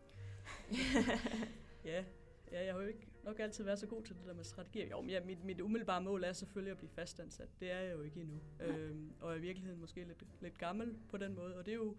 Ja, 1.85 2.05
ja, 2.53 2.64
jeg 2.64 2.74
har 2.74 2.81
jo 2.81 2.87
ikke 2.87 3.07
nok 3.24 3.38
altid 3.38 3.64
været 3.64 3.79
så 3.79 3.87
god 3.87 4.03
til 4.03 4.16
det 4.16 4.26
der 4.26 4.35
med 4.35 4.44
strategier. 4.44 4.88
Jo, 4.88 5.00
men 5.00 5.11
ja, 5.11 5.20
mit, 5.24 5.44
mit 5.44 5.61
umiddelbare 5.61 6.03
mål 6.03 6.24
er 6.24 6.33
selvfølgelig 6.33 6.70
at 6.70 6.76
blive 6.76 6.90
fastansat. 6.90 7.48
Det 7.61 7.72
er 7.72 7.81
jeg 7.81 7.94
jo 7.94 8.03
ikke 8.03 8.20
endnu. 8.20 8.40
Øhm, 8.61 9.12
og 9.20 9.33
er 9.33 9.37
i 9.37 9.40
virkeligheden 9.40 9.81
måske 9.81 10.05
lidt, 10.05 10.24
lidt 10.40 10.59
gammel 10.59 10.98
på 11.09 11.16
den 11.16 11.35
måde. 11.35 11.57
Og 11.57 11.66
det 11.66 11.72
er 11.72 11.76
jo 11.76 11.96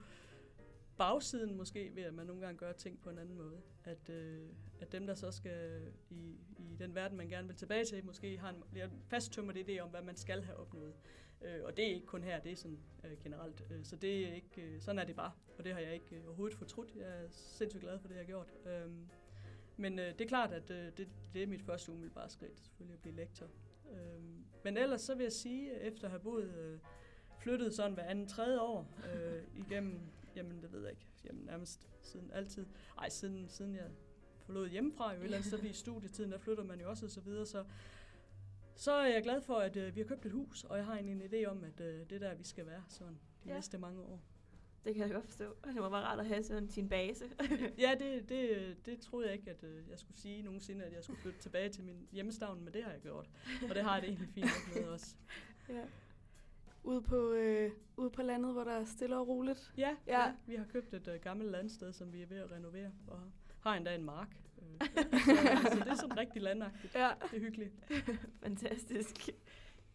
bagsiden 1.02 1.58
måske 1.58 1.92
ved, 1.96 2.04
at 2.04 2.14
man 2.14 2.26
nogle 2.26 2.42
gange 2.42 2.58
gør 2.58 2.72
ting 2.72 3.02
på 3.02 3.10
en 3.10 3.18
anden 3.18 3.38
måde. 3.38 3.62
At, 3.84 4.10
øh, 4.10 4.50
at 4.80 4.92
dem, 4.92 5.08
der 5.08 5.14
så 5.14 5.32
skal 5.32 5.82
i, 6.10 6.36
i 6.58 6.76
den 6.80 6.96
verden, 6.96 7.18
man 7.18 7.30
gerne 7.30 7.48
vil 7.48 7.58
tilbage 7.58 7.86
til, 7.86 8.06
måske 8.06 8.38
har 8.38 8.50
en 8.50 8.64
lidt 8.74 8.92
fasttømret 9.08 9.58
idé 9.58 9.80
om, 9.80 9.90
hvad 9.90 10.02
man 10.02 10.16
skal 10.16 10.44
have 10.44 10.58
opnået. 10.58 10.94
Øh, 11.42 11.60
og 11.64 11.78
det 11.78 11.86
er 11.86 11.94
ikke 11.94 12.06
kun 12.06 12.24
her, 12.24 12.40
det 12.40 12.52
er 12.52 12.56
sådan 12.56 12.80
øh, 13.04 13.12
generelt. 13.24 13.64
Øh, 13.72 13.86
så 13.86 13.96
det 13.96 14.28
er 14.28 14.34
ikke, 14.34 14.62
øh, 14.62 14.82
sådan 14.82 15.00
er 15.00 15.04
det 15.04 15.16
bare, 15.16 15.32
og 15.58 15.64
det 15.64 15.74
har 15.74 15.80
jeg 15.80 15.94
ikke 15.94 16.16
øh, 16.16 16.26
overhovedet 16.26 16.58
fortrudt. 16.58 16.96
Jeg 16.96 17.24
er 17.24 17.28
sindssygt 17.30 17.82
glad 17.84 18.00
for 18.00 18.08
det, 18.08 18.16
jeg 18.16 18.22
har 18.22 18.28
gjort. 18.28 18.54
Øh, 18.66 18.92
men 19.78 20.00
øh, 20.00 20.06
det 20.06 20.22
er 20.22 20.28
klart, 20.28 20.52
at 20.52 20.72
øh, 20.72 20.92
det, 20.98 21.08
det 21.34 21.44
er 21.44 21.48
mit 21.48 21.62
første 21.62 21.92
umiddelbare 21.92 22.30
skridt, 22.30 22.60
selvfølgelig 22.60 22.94
at 22.94 23.02
blive 23.02 23.16
lektor. 23.16 23.48
Øh, 23.92 24.24
men 24.64 24.78
ellers 24.78 25.02
så 25.02 25.16
vil 25.16 25.24
jeg 25.24 25.32
sige, 25.32 25.82
efter 25.82 26.04
at 26.04 26.12
have 26.12 26.22
boet, 26.22 26.54
øh, 26.54 26.80
flyttet 27.40 27.74
sådan 27.74 27.94
hver 27.94 28.04
anden 28.04 28.28
tredje 28.28 28.60
år 28.60 28.88
øh, 29.14 29.44
igennem, 29.56 30.00
jamen 30.36 30.62
det 30.62 30.72
ved 30.72 30.82
jeg 30.82 30.90
ikke, 30.92 31.06
jamen 31.26 31.44
nærmest 31.46 31.90
siden 32.02 32.32
altid. 32.34 32.66
Ej, 32.98 33.10
siden, 33.10 33.50
siden 33.50 33.76
jeg 33.76 33.90
forlod 34.46 34.70
hjemmefra 34.70 35.14
jo 35.14 35.20
et 35.20 35.24
eller 35.24 35.38
andet 35.38 35.54
sted, 35.54 35.64
i 35.64 35.74
studietiden, 35.74 36.32
der 36.32 36.38
flytter 36.38 36.64
man 36.64 36.82
jo 36.82 36.90
også 36.90 37.06
og 37.06 37.12
så 37.12 37.22
videre, 37.22 37.46
så 37.46 37.66
så 38.76 38.92
er 38.92 39.08
jeg 39.08 39.24
glad 39.24 39.42
for, 39.42 39.56
at 39.56 39.78
øh, 39.78 39.96
vi 39.96 40.00
har 40.02 40.08
købt 40.08 40.26
et 40.26 40.32
hus, 40.32 40.64
og 40.64 40.78
jeg 40.78 40.86
har 40.86 40.96
egentlig 40.96 41.26
en 41.26 41.34
idé 41.34 41.50
om, 41.50 41.64
at 41.64 41.82
øh, 41.82 42.00
det 42.10 42.12
er 42.12 42.20
der, 42.20 42.36
vi 42.36 42.44
skal 42.44 42.66
være 42.66 42.84
sådan 42.88 43.20
de 43.44 43.50
Ja. 43.50 43.54
næste 43.54 43.78
mange 43.78 44.02
år. 44.02 44.22
Det 44.86 44.96
kan 44.96 45.04
jeg 45.04 45.12
godt 45.14 45.26
forstå. 45.26 45.56
Det 45.74 45.82
var 45.82 45.90
bare 45.90 46.04
rart 46.06 46.20
at 46.20 46.26
have 46.26 46.44
sådan 46.44 46.70
sin 46.70 46.90
base. 46.90 47.26
Ja, 47.78 47.96
det, 48.00 48.30
det, 48.30 48.76
det 48.86 49.00
troede 49.00 49.28
jeg 49.28 49.36
ikke, 49.36 49.52
at 49.52 49.64
øh, 49.64 49.90
jeg 49.90 50.00
skulle 50.00 50.18
sige 50.18 50.42
nogensinde, 50.42 50.86
at 50.86 50.94
jeg 50.94 51.04
skulle 51.04 51.22
flytte 51.22 51.40
tilbage 51.40 51.70
til 51.70 51.84
min 51.84 52.08
hjemmestavn, 52.12 52.64
men 52.64 52.74
det 52.74 52.84
har 52.84 52.92
jeg 52.92 53.02
gjort. 53.02 53.30
Og 53.70 53.76
det 53.76 53.84
har 53.84 53.94
jeg 53.94 54.02
det 54.02 54.10
egentlig 54.10 54.30
fint 54.30 54.76
med 54.76 54.84
også. 54.94 55.16
Ja. 55.70 55.84
Ude 56.84 57.02
på, 57.02 57.32
øh, 57.32 57.72
ude 57.98 58.10
på 58.10 58.22
landet, 58.22 58.54
hvor 58.54 58.64
der 58.64 58.72
er 58.72 58.86
stille 58.86 59.18
og 59.18 59.28
roligt. 59.28 59.74
Ja, 59.78 59.96
Ja. 60.08 60.22
ja. 60.26 60.34
vi 60.48 60.56
har 60.56 60.66
købt 60.66 60.94
et 60.94 61.08
øh, 61.08 61.20
gammelt 61.22 61.52
landsted, 61.52 61.94
som 61.94 62.14
vi 62.14 62.22
er 62.22 62.28
ved 62.28 62.38
at 62.38 62.52
renovere, 62.52 62.92
og 63.08 63.20
har 63.60 63.76
endda 63.76 63.96
en 63.96 64.04
mark 64.04 64.38
Øh, 64.62 64.88
så, 64.88 65.70
så 65.72 65.80
det 65.80 65.88
er 65.88 65.96
sådan 65.96 66.18
rigtig 66.18 66.42
landagtigt. 66.42 66.96
Ja. 66.96 67.10
Det 67.32 67.38
er 67.38 67.40
hyggeligt. 67.42 67.74
Fantastisk. 68.44 69.30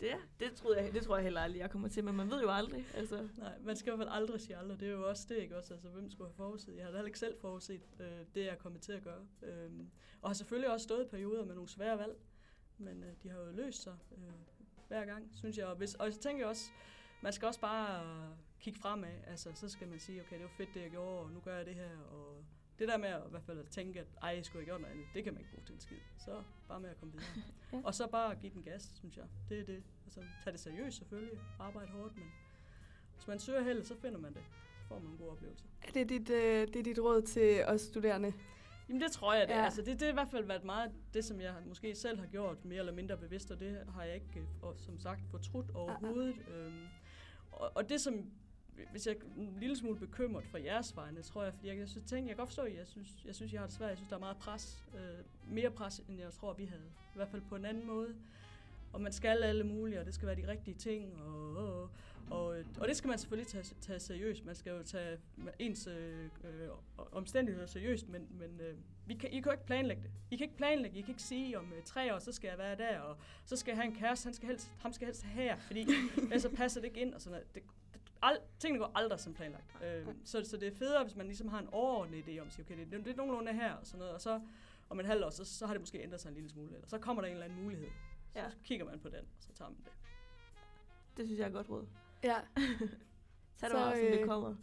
Det, 0.01 0.11
det, 0.41 0.53
troede 0.53 0.83
jeg, 0.83 0.93
det 0.93 1.03
tror 1.03 1.17
jeg 1.17 1.25
heller 1.25 1.41
aldrig, 1.41 1.59
jeg 1.61 1.71
kommer 1.71 1.89
til, 1.89 2.05
men 2.05 2.17
man 2.17 2.31
ved 2.31 2.41
jo 2.43 2.51
aldrig. 2.51 2.87
Altså, 2.95 3.29
Nej, 3.37 3.59
man 3.61 3.77
skal 3.77 3.93
i 3.93 3.97
hvert 3.97 4.07
fald 4.07 4.17
aldrig 4.23 4.41
sige 4.41 4.57
aldrig. 4.57 4.81
Det 4.81 4.89
er 4.89 4.93
jo 4.93 5.09
også 5.09 5.27
det, 5.29 5.37
ikke 5.37 5.57
også? 5.57 5.75
Altså, 5.75 5.89
hvem 5.89 6.11
skulle 6.11 6.29
have 6.29 6.35
forudset? 6.37 6.77
Jeg 6.77 6.85
har 6.85 6.91
da 6.91 6.97
heller 6.97 7.07
ikke 7.07 7.19
selv 7.19 7.37
forudset 7.41 7.81
øh, 8.01 8.07
det, 8.35 8.41
jeg 8.45 8.49
er 8.49 8.55
kommet 8.57 8.81
til 8.83 8.93
at 8.93 9.03
gøre. 9.03 9.27
Øh, 9.43 9.71
og 10.23 10.29
har 10.29 10.35
selvfølgelig 10.35 10.71
også 10.73 10.85
stået 10.85 11.05
i 11.05 11.09
perioder 11.09 11.45
med 11.45 11.55
nogle 11.55 11.69
svære 11.69 11.99
valg, 11.99 12.17
men 12.79 13.03
øh, 13.05 13.13
de 13.23 13.29
har 13.29 13.39
jo 13.39 13.51
løst 13.51 13.83
sig 13.83 13.95
øh, 14.13 14.23
hver 14.89 15.05
gang, 15.05 15.31
synes 15.35 15.59
jeg. 15.59 15.67
Og, 15.67 15.77
hvis, 15.77 15.95
og 15.95 16.13
så 16.13 16.21
tænker 16.21 16.43
jeg 16.43 16.49
også, 16.49 16.71
man 17.21 17.33
skal 17.33 17.47
også 17.47 17.61
bare 17.61 18.03
kigge 18.61 18.81
fremad. 18.81 19.15
Altså, 19.27 19.51
så 19.55 19.69
skal 19.69 19.89
man 19.89 19.99
sige, 19.99 20.21
okay, 20.21 20.37
det 20.37 20.43
var 20.43 20.51
fedt, 20.57 20.75
det 20.75 20.81
jeg 20.81 20.91
gjorde, 20.91 21.21
og 21.21 21.31
nu 21.31 21.41
gør 21.41 21.57
jeg 21.57 21.67
det 21.67 21.75
her. 21.75 21.91
Og 22.11 22.45
det 22.79 22.89
der 22.89 22.97
med 22.97 23.09
at, 23.09 23.23
i 23.27 23.31
hvert 23.31 23.43
fald 23.43 23.59
at 23.59 23.69
tænke, 23.69 24.01
at 24.01 24.07
ej, 24.23 24.29
jeg 24.29 24.45
skulle 24.45 24.61
have 24.61 24.67
gjort 24.67 24.81
noget 24.81 24.95
andet, 24.95 25.07
det 25.15 25.25
kan 25.25 25.33
man 25.33 25.41
ikke 25.41 25.53
bruge 25.53 25.65
til 25.67 25.75
en 25.75 25.81
skid. 25.81 25.97
Så 26.19 26.43
bare 26.69 26.81
med 26.81 26.91
at 26.91 26.99
komme 26.99 27.13
videre. 27.13 27.29
Ja. 27.73 27.81
Og 27.85 27.95
så 27.95 28.07
bare 28.07 28.35
give 28.35 28.53
den 28.53 28.63
gas, 28.63 28.93
synes 28.95 29.17
jeg. 29.17 29.25
Det 29.49 29.61
er 29.61 29.65
det. 29.65 29.83
Altså, 30.05 30.21
tag 30.45 30.53
det 30.53 30.61
seriøst 30.61 30.99
selvfølgelig. 30.99 31.41
Arbejde 31.59 31.91
hårdt, 31.91 32.17
men 32.17 32.33
hvis 33.15 33.27
man 33.27 33.39
søger 33.39 33.63
held, 33.63 33.85
så 33.85 33.95
finder 33.95 34.19
man 34.19 34.35
det. 34.35 34.43
Så 34.83 34.89
får 34.89 34.99
man 34.99 35.13
en 35.13 35.19
god 35.19 35.31
oplevelse. 35.31 35.65
Er 35.83 35.93
det 35.93 36.09
dit, 36.09 36.31
øh, 36.31 36.69
det 36.69 36.77
er 36.77 36.83
dit 36.83 36.99
råd 36.99 37.23
til 37.23 37.65
os 37.67 37.81
studerende? 37.81 38.33
Jamen 38.89 39.03
det 39.03 39.13
tror 39.13 39.35
jeg, 39.35 39.49
det, 39.49 39.55
Ja. 39.55 39.59
ja. 39.59 39.65
altså, 39.65 39.83
det, 39.83 39.93
det 39.93 40.03
har 40.03 40.09
i 40.09 40.13
hvert 40.13 40.29
fald 40.31 40.45
været 40.45 40.65
meget 40.65 40.91
det, 41.15 41.25
som 41.25 41.41
jeg 41.41 41.55
måske 41.67 41.95
selv 41.95 42.19
har 42.19 42.27
gjort 42.27 42.65
mere 42.65 42.79
eller 42.79 42.93
mindre 42.93 43.17
bevidst, 43.17 43.51
og 43.51 43.61
det 43.61 43.85
har 43.95 44.03
jeg 44.05 44.15
ikke, 44.15 44.41
øh, 44.41 44.47
og, 44.63 44.75
som 44.79 44.99
sagt, 44.99 45.21
fortrudt 45.31 45.71
overhovedet. 45.75 46.35
Øhm, 46.55 46.87
og, 47.53 47.73
og 47.75 47.89
det, 47.89 48.01
som 48.01 48.31
hvis 48.91 49.07
jeg 49.07 49.17
er 49.17 49.41
en 49.41 49.57
lille 49.61 49.77
smule 49.77 49.99
bekymret 49.99 50.47
for 50.47 50.59
jeres 50.59 50.97
vegne, 50.97 51.23
tror 51.23 51.45
jeg, 51.45 51.55
fordi 51.55 51.69
jeg, 51.69 51.79
jeg 51.79 51.89
synes, 51.89 52.05
ting, 52.11 52.27
jeg 52.27 52.37
kan 52.37 52.37
godt 52.37 52.49
forstå, 52.49 52.63
at 52.63 52.77
jeg 52.77 52.87
synes, 52.87 53.25
jeg 53.25 53.35
synes, 53.35 53.53
jeg 53.53 53.61
har 53.61 53.67
det 53.67 53.77
svært. 53.77 53.89
Jeg 53.89 53.97
synes, 53.97 54.09
der 54.09 54.17
er 54.17 54.21
meget 54.21 54.37
pres. 54.37 54.85
Øh, 54.95 55.55
mere 55.55 55.71
pres, 55.71 55.99
end 56.09 56.19
jeg 56.21 56.33
tror, 56.33 56.53
vi 56.53 56.65
havde. 56.65 56.91
I 57.15 57.17
hvert 57.17 57.29
fald 57.29 57.43
på 57.49 57.57
en 57.57 57.65
anden 57.65 57.87
måde. 57.87 58.15
Og 58.93 59.01
man 59.01 59.13
skal 59.13 59.43
alle 59.43 59.65
mulige, 59.65 60.01
og 60.01 60.07
det 60.07 60.15
skal 60.15 60.27
være 60.27 60.37
de 60.37 60.49
rigtige 60.49 60.75
ting. 60.75 61.23
Og, 61.23 61.57
og, 61.57 61.91
og, 62.31 62.57
og 62.81 62.89
det 62.89 62.97
skal 62.97 63.09
man 63.09 63.19
selvfølgelig 63.19 63.47
tage, 63.47 63.65
tage 63.81 64.01
seriøst. 64.01 64.45
Man 64.45 64.55
skal 64.55 64.71
jo 64.71 64.83
tage 64.83 65.19
ens 65.59 65.87
øh, 65.87 66.25
øh, 66.45 66.69
omstændigheder 67.13 67.67
seriøst, 67.67 68.09
men, 68.09 68.27
men 68.31 68.61
øh, 68.61 68.79
vi 69.07 69.15
kan, 69.15 69.31
I 69.33 69.35
kan 69.41 69.45
jo 69.45 69.51
ikke 69.53 69.67
planlægge 69.67 70.03
det. 70.03 70.11
I 70.31 70.37
kan 70.37 70.45
ikke 70.45 70.57
planlægge, 70.57 70.99
I 70.99 71.01
kan 71.01 71.11
ikke 71.11 71.23
sige, 71.23 71.59
om 71.59 71.73
øh, 71.73 71.83
tre 71.85 72.15
år, 72.15 72.19
så 72.19 72.33
skal 72.33 72.49
jeg 72.49 72.59
være 72.59 72.77
der, 72.77 72.99
og 73.01 73.17
så 73.45 73.57
skal 73.57 73.71
jeg 73.73 73.79
have 73.79 73.87
en 73.93 73.95
kæreste, 73.95 74.27
han 74.27 74.35
skal 74.35 74.49
helst, 74.49 74.73
ham 74.79 74.93
skal 74.93 75.07
helst 75.07 75.23
her, 75.25 75.57
fordi 75.59 75.87
ellers 76.23 76.43
så 76.43 76.51
passer 76.51 76.81
det 76.81 76.89
ikke 76.89 77.01
ind, 77.01 77.15
og 77.15 77.21
sådan 77.21 77.33
noget. 77.33 77.55
Det, 77.55 77.63
det, 77.95 78.01
ald, 78.23 78.39
tingene 78.59 78.85
går 78.85 78.93
aldrig 78.95 79.21
som 79.21 79.35
planlagt. 79.35 79.77
Øh, 79.85 80.07
så, 80.25 80.45
så 80.45 80.57
det 80.57 80.69
er 80.69 80.77
federe, 80.77 81.05
hvis 81.05 81.17
man 81.17 81.27
ligesom 81.27 81.49
har 81.49 81.59
en 81.59 81.69
overordnet 81.73 82.23
idé 82.29 82.39
om, 82.41 82.47
at 82.47 82.53
sige, 82.53 82.65
okay, 82.65 82.79
det, 82.91 83.05
det 83.05 83.13
er 83.13 83.17
nogenlunde 83.17 83.53
her, 83.53 83.73
og 83.73 83.87
sådan 83.87 83.99
noget, 83.99 84.15
og 84.15 84.21
så 84.21 84.41
om 84.91 85.01
en 85.01 85.07
halv 85.07 85.25
år, 85.25 85.31
så, 85.31 85.45
så 85.45 85.67
har 85.67 85.75
det 85.75 85.81
måske 85.81 86.03
ændret 86.03 86.21
sig 86.21 86.29
en 86.29 86.35
lille 86.35 86.51
smule, 86.51 86.75
eller 86.75 86.87
så 86.89 86.99
kommer 86.99 87.23
der 87.23 87.27
en 87.29 87.33
eller 87.35 87.45
anden 87.47 87.63
mulighed. 87.63 87.89
Så 88.33 88.39
Ja. 88.39 88.45
kigger 88.65 88.85
man 88.87 89.01
på 89.01 89.09
den, 89.09 89.19
og 89.21 89.43
så 89.43 89.53
tager 89.53 89.69
man 89.69 89.79
det. 89.85 89.93
det 91.17 91.27
synes 91.27 91.39
jeg 91.39 91.47
er 91.47 91.53
godt 91.53 91.71
råd. 91.71 91.87
Ja, 92.27 92.37
Så 93.57 93.67
er 93.67 93.69
det 93.69 93.71
Så, 93.71 93.73
bare, 93.73 93.97
som 93.97 94.05
det 94.07 94.21
øh, 94.21 94.27
kommer. 94.27 94.55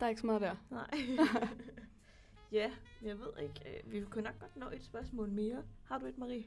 der 0.00 0.06
er 0.06 0.10
ikke 0.10 0.20
så 0.20 0.26
meget 0.26 0.40
der. 0.40 0.56
Nej. 0.70 0.90
ja, 2.60 2.72
jeg 3.02 3.18
ved 3.18 3.28
ikke. 3.42 3.78
øh, 3.86 3.92
Vi 3.92 4.00
kunne 4.10 4.24
nok 4.24 4.38
godt 4.40 4.56
nå 4.56 4.66
et 4.70 4.84
spørgsmål 4.84 5.28
mere. 5.30 5.62
Har 5.84 5.98
du 5.98 6.06
et, 6.06 6.18
Marie? 6.18 6.44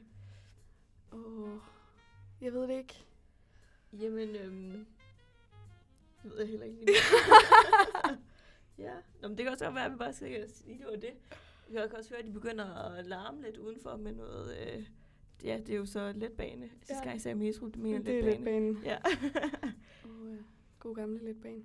Åh, 1.12 1.58
jeg 2.40 2.52
ved 2.52 2.62
det 2.62 2.78
ikke. 2.78 3.04
Jamen, 3.92 4.36
øhm, 4.36 4.86
det 6.22 6.30
ved 6.30 6.38
jeg 6.38 6.48
heller 6.48 6.66
ikke 6.66 6.78
lige 6.84 6.96
ja, 8.78 8.92
Nå, 9.22 9.28
men 9.28 9.36
det 9.38 9.44
kan 9.44 9.52
også 9.52 9.70
være, 9.70 9.84
at 9.84 9.92
vi 9.92 9.96
bare 9.96 10.12
skal 10.12 10.50
sige, 10.50 10.78
det 10.78 10.86
var 10.86 10.96
det. 10.96 11.12
Vi 11.68 11.72
kan 11.72 11.96
også 11.96 12.10
høre, 12.10 12.18
at 12.20 12.26
de 12.26 12.32
begynder 12.32 12.74
at 12.74 13.06
larme 13.06 13.42
lidt 13.42 13.56
udenfor 13.56 13.96
med 13.96 14.12
noget... 14.12 14.56
Øh, 14.76 14.86
ja, 15.44 15.58
det 15.58 15.70
er 15.70 15.76
jo 15.76 15.86
så 15.86 16.12
letbane. 16.16 16.70
Sidste 16.70 16.94
Ja. 16.94 17.00
gang 17.02 17.12
jeg 17.12 17.20
sagde 17.20 17.34
metro, 17.34 17.66
det 17.66 17.76
mener 17.76 17.98
det 18.02 18.18
er 18.18 18.22
letbane. 18.24 18.76
Ja. 18.84 18.98
Ja. 20.84 20.88
God 20.88 20.94
gamle 20.96 21.24
letbane. 21.24 21.64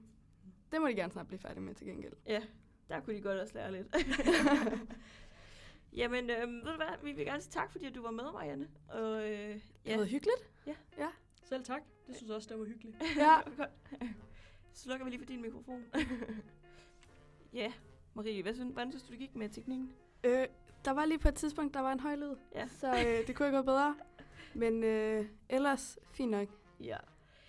Det 0.71 0.81
må 0.81 0.87
de 0.87 0.95
gerne 0.95 1.11
snart 1.11 1.27
blive 1.27 1.39
færdige 1.39 1.61
med 1.63 1.75
til 1.75 1.87
gengæld. 1.87 2.13
ja, 2.27 2.41
der 2.89 2.99
kunne 2.99 3.15
de 3.15 3.21
godt 3.21 3.39
også 3.39 3.53
lære 3.53 3.71
lidt. 3.71 3.87
Jamen, 5.93 6.29
øhm, 6.29 6.53
ved 6.53 6.71
du 6.71 6.75
hvad, 6.75 7.03
vi 7.03 7.11
vil 7.11 7.25
gerne 7.25 7.41
sige 7.41 7.51
tak, 7.51 7.71
fordi 7.71 7.85
at 7.85 7.95
du 7.95 8.01
var 8.01 8.11
med, 8.11 8.23
Marianne. 8.23 8.69
Og, 8.89 9.29
øh, 9.31 9.53
Det 9.53 9.61
ja. 9.85 9.91
har 9.91 9.97
været 9.97 10.09
hyggeligt. 10.09 10.49
Selv 11.43 11.63
tak. 11.63 11.81
Det 12.07 12.15
synes 12.15 12.27
jeg 12.27 12.35
også, 12.35 12.49
det 12.49 12.59
var 12.59 12.65
hyggeligt. 12.65 12.97
Ja. 13.17 13.37
Så 14.73 14.81
slukker 14.83 15.05
vi 15.05 15.09
lige 15.11 15.19
for 15.19 15.25
din 15.25 15.41
mikrofon. 15.41 15.83
ja, 17.53 17.73
Marie, 18.13 18.41
hvad 18.43 18.53
synes, 18.53 18.73
hvordan 18.73 18.91
synes 18.91 19.03
du, 19.03 19.11
det 19.11 19.19
gik 19.19 19.35
med 19.35 19.49
teknikken? 19.49 19.93
Øh, 20.23 20.47
der 20.85 20.91
var 20.91 21.05
lige 21.05 21.19
på 21.19 21.27
et 21.27 21.35
tidspunkt, 21.35 21.73
der 21.73 21.79
var 21.79 21.91
en 21.91 21.99
høj 21.99 22.15
lyd. 22.15 22.35
Ja. 22.55 22.67
Så 22.67 22.87
øh, 22.91 23.27
det 23.27 23.35
kunne 23.35 23.47
ikke 23.47 23.57
gå 23.57 23.63
bedre. 23.63 23.95
Men 24.53 24.83
øh, 24.83 25.25
ellers 25.49 25.99
fint 26.11 26.31
nok. 26.31 26.47
Ja. 26.79 26.97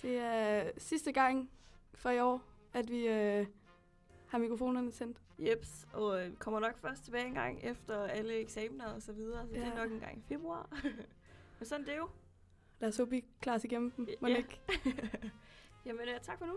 Det 0.02 0.16
er 0.18 0.70
sidste 0.78 1.12
gang 1.12 1.50
for 2.00 2.10
i 2.10 2.20
år, 2.20 2.42
at 2.72 2.90
vi 2.90 3.06
øh, 3.08 3.46
har 4.28 4.38
mikrofonerne 4.38 4.90
tændt. 4.92 5.18
Jeps, 5.38 5.86
og 5.92 6.24
øh, 6.26 6.36
kommer 6.36 6.60
nok 6.60 6.78
først 6.78 7.04
tilbage 7.04 7.26
en 7.26 7.34
gang 7.34 7.60
efter 7.62 8.04
alle 8.04 8.34
eksamener 8.34 8.86
og 8.86 9.02
så 9.02 9.12
videre, 9.12 9.46
så 9.48 9.54
ja. 9.54 9.60
det 9.60 9.66
er 9.66 9.70
Ja. 9.76 9.82
nok 9.82 9.92
en 9.92 10.00
gang 10.00 10.18
i 10.18 10.22
februar. 10.28 10.68
Men 11.58 11.66
sådan 11.66 11.84
det 11.86 11.92
er 11.92 11.96
jo. 11.98 12.08
Lad 12.80 12.88
os 12.88 12.96
håbe, 12.96 13.10
vi 13.10 13.24
klarer 13.40 13.56
os 13.58 13.64
igennem 13.64 13.90
dem. 13.90 14.08
Ja. 14.22 14.36
ikke? 14.36 14.60
Jamen, 15.86 16.08
øh, 16.08 16.20
tak 16.22 16.38
for 16.38 16.46
nu. 16.46 16.56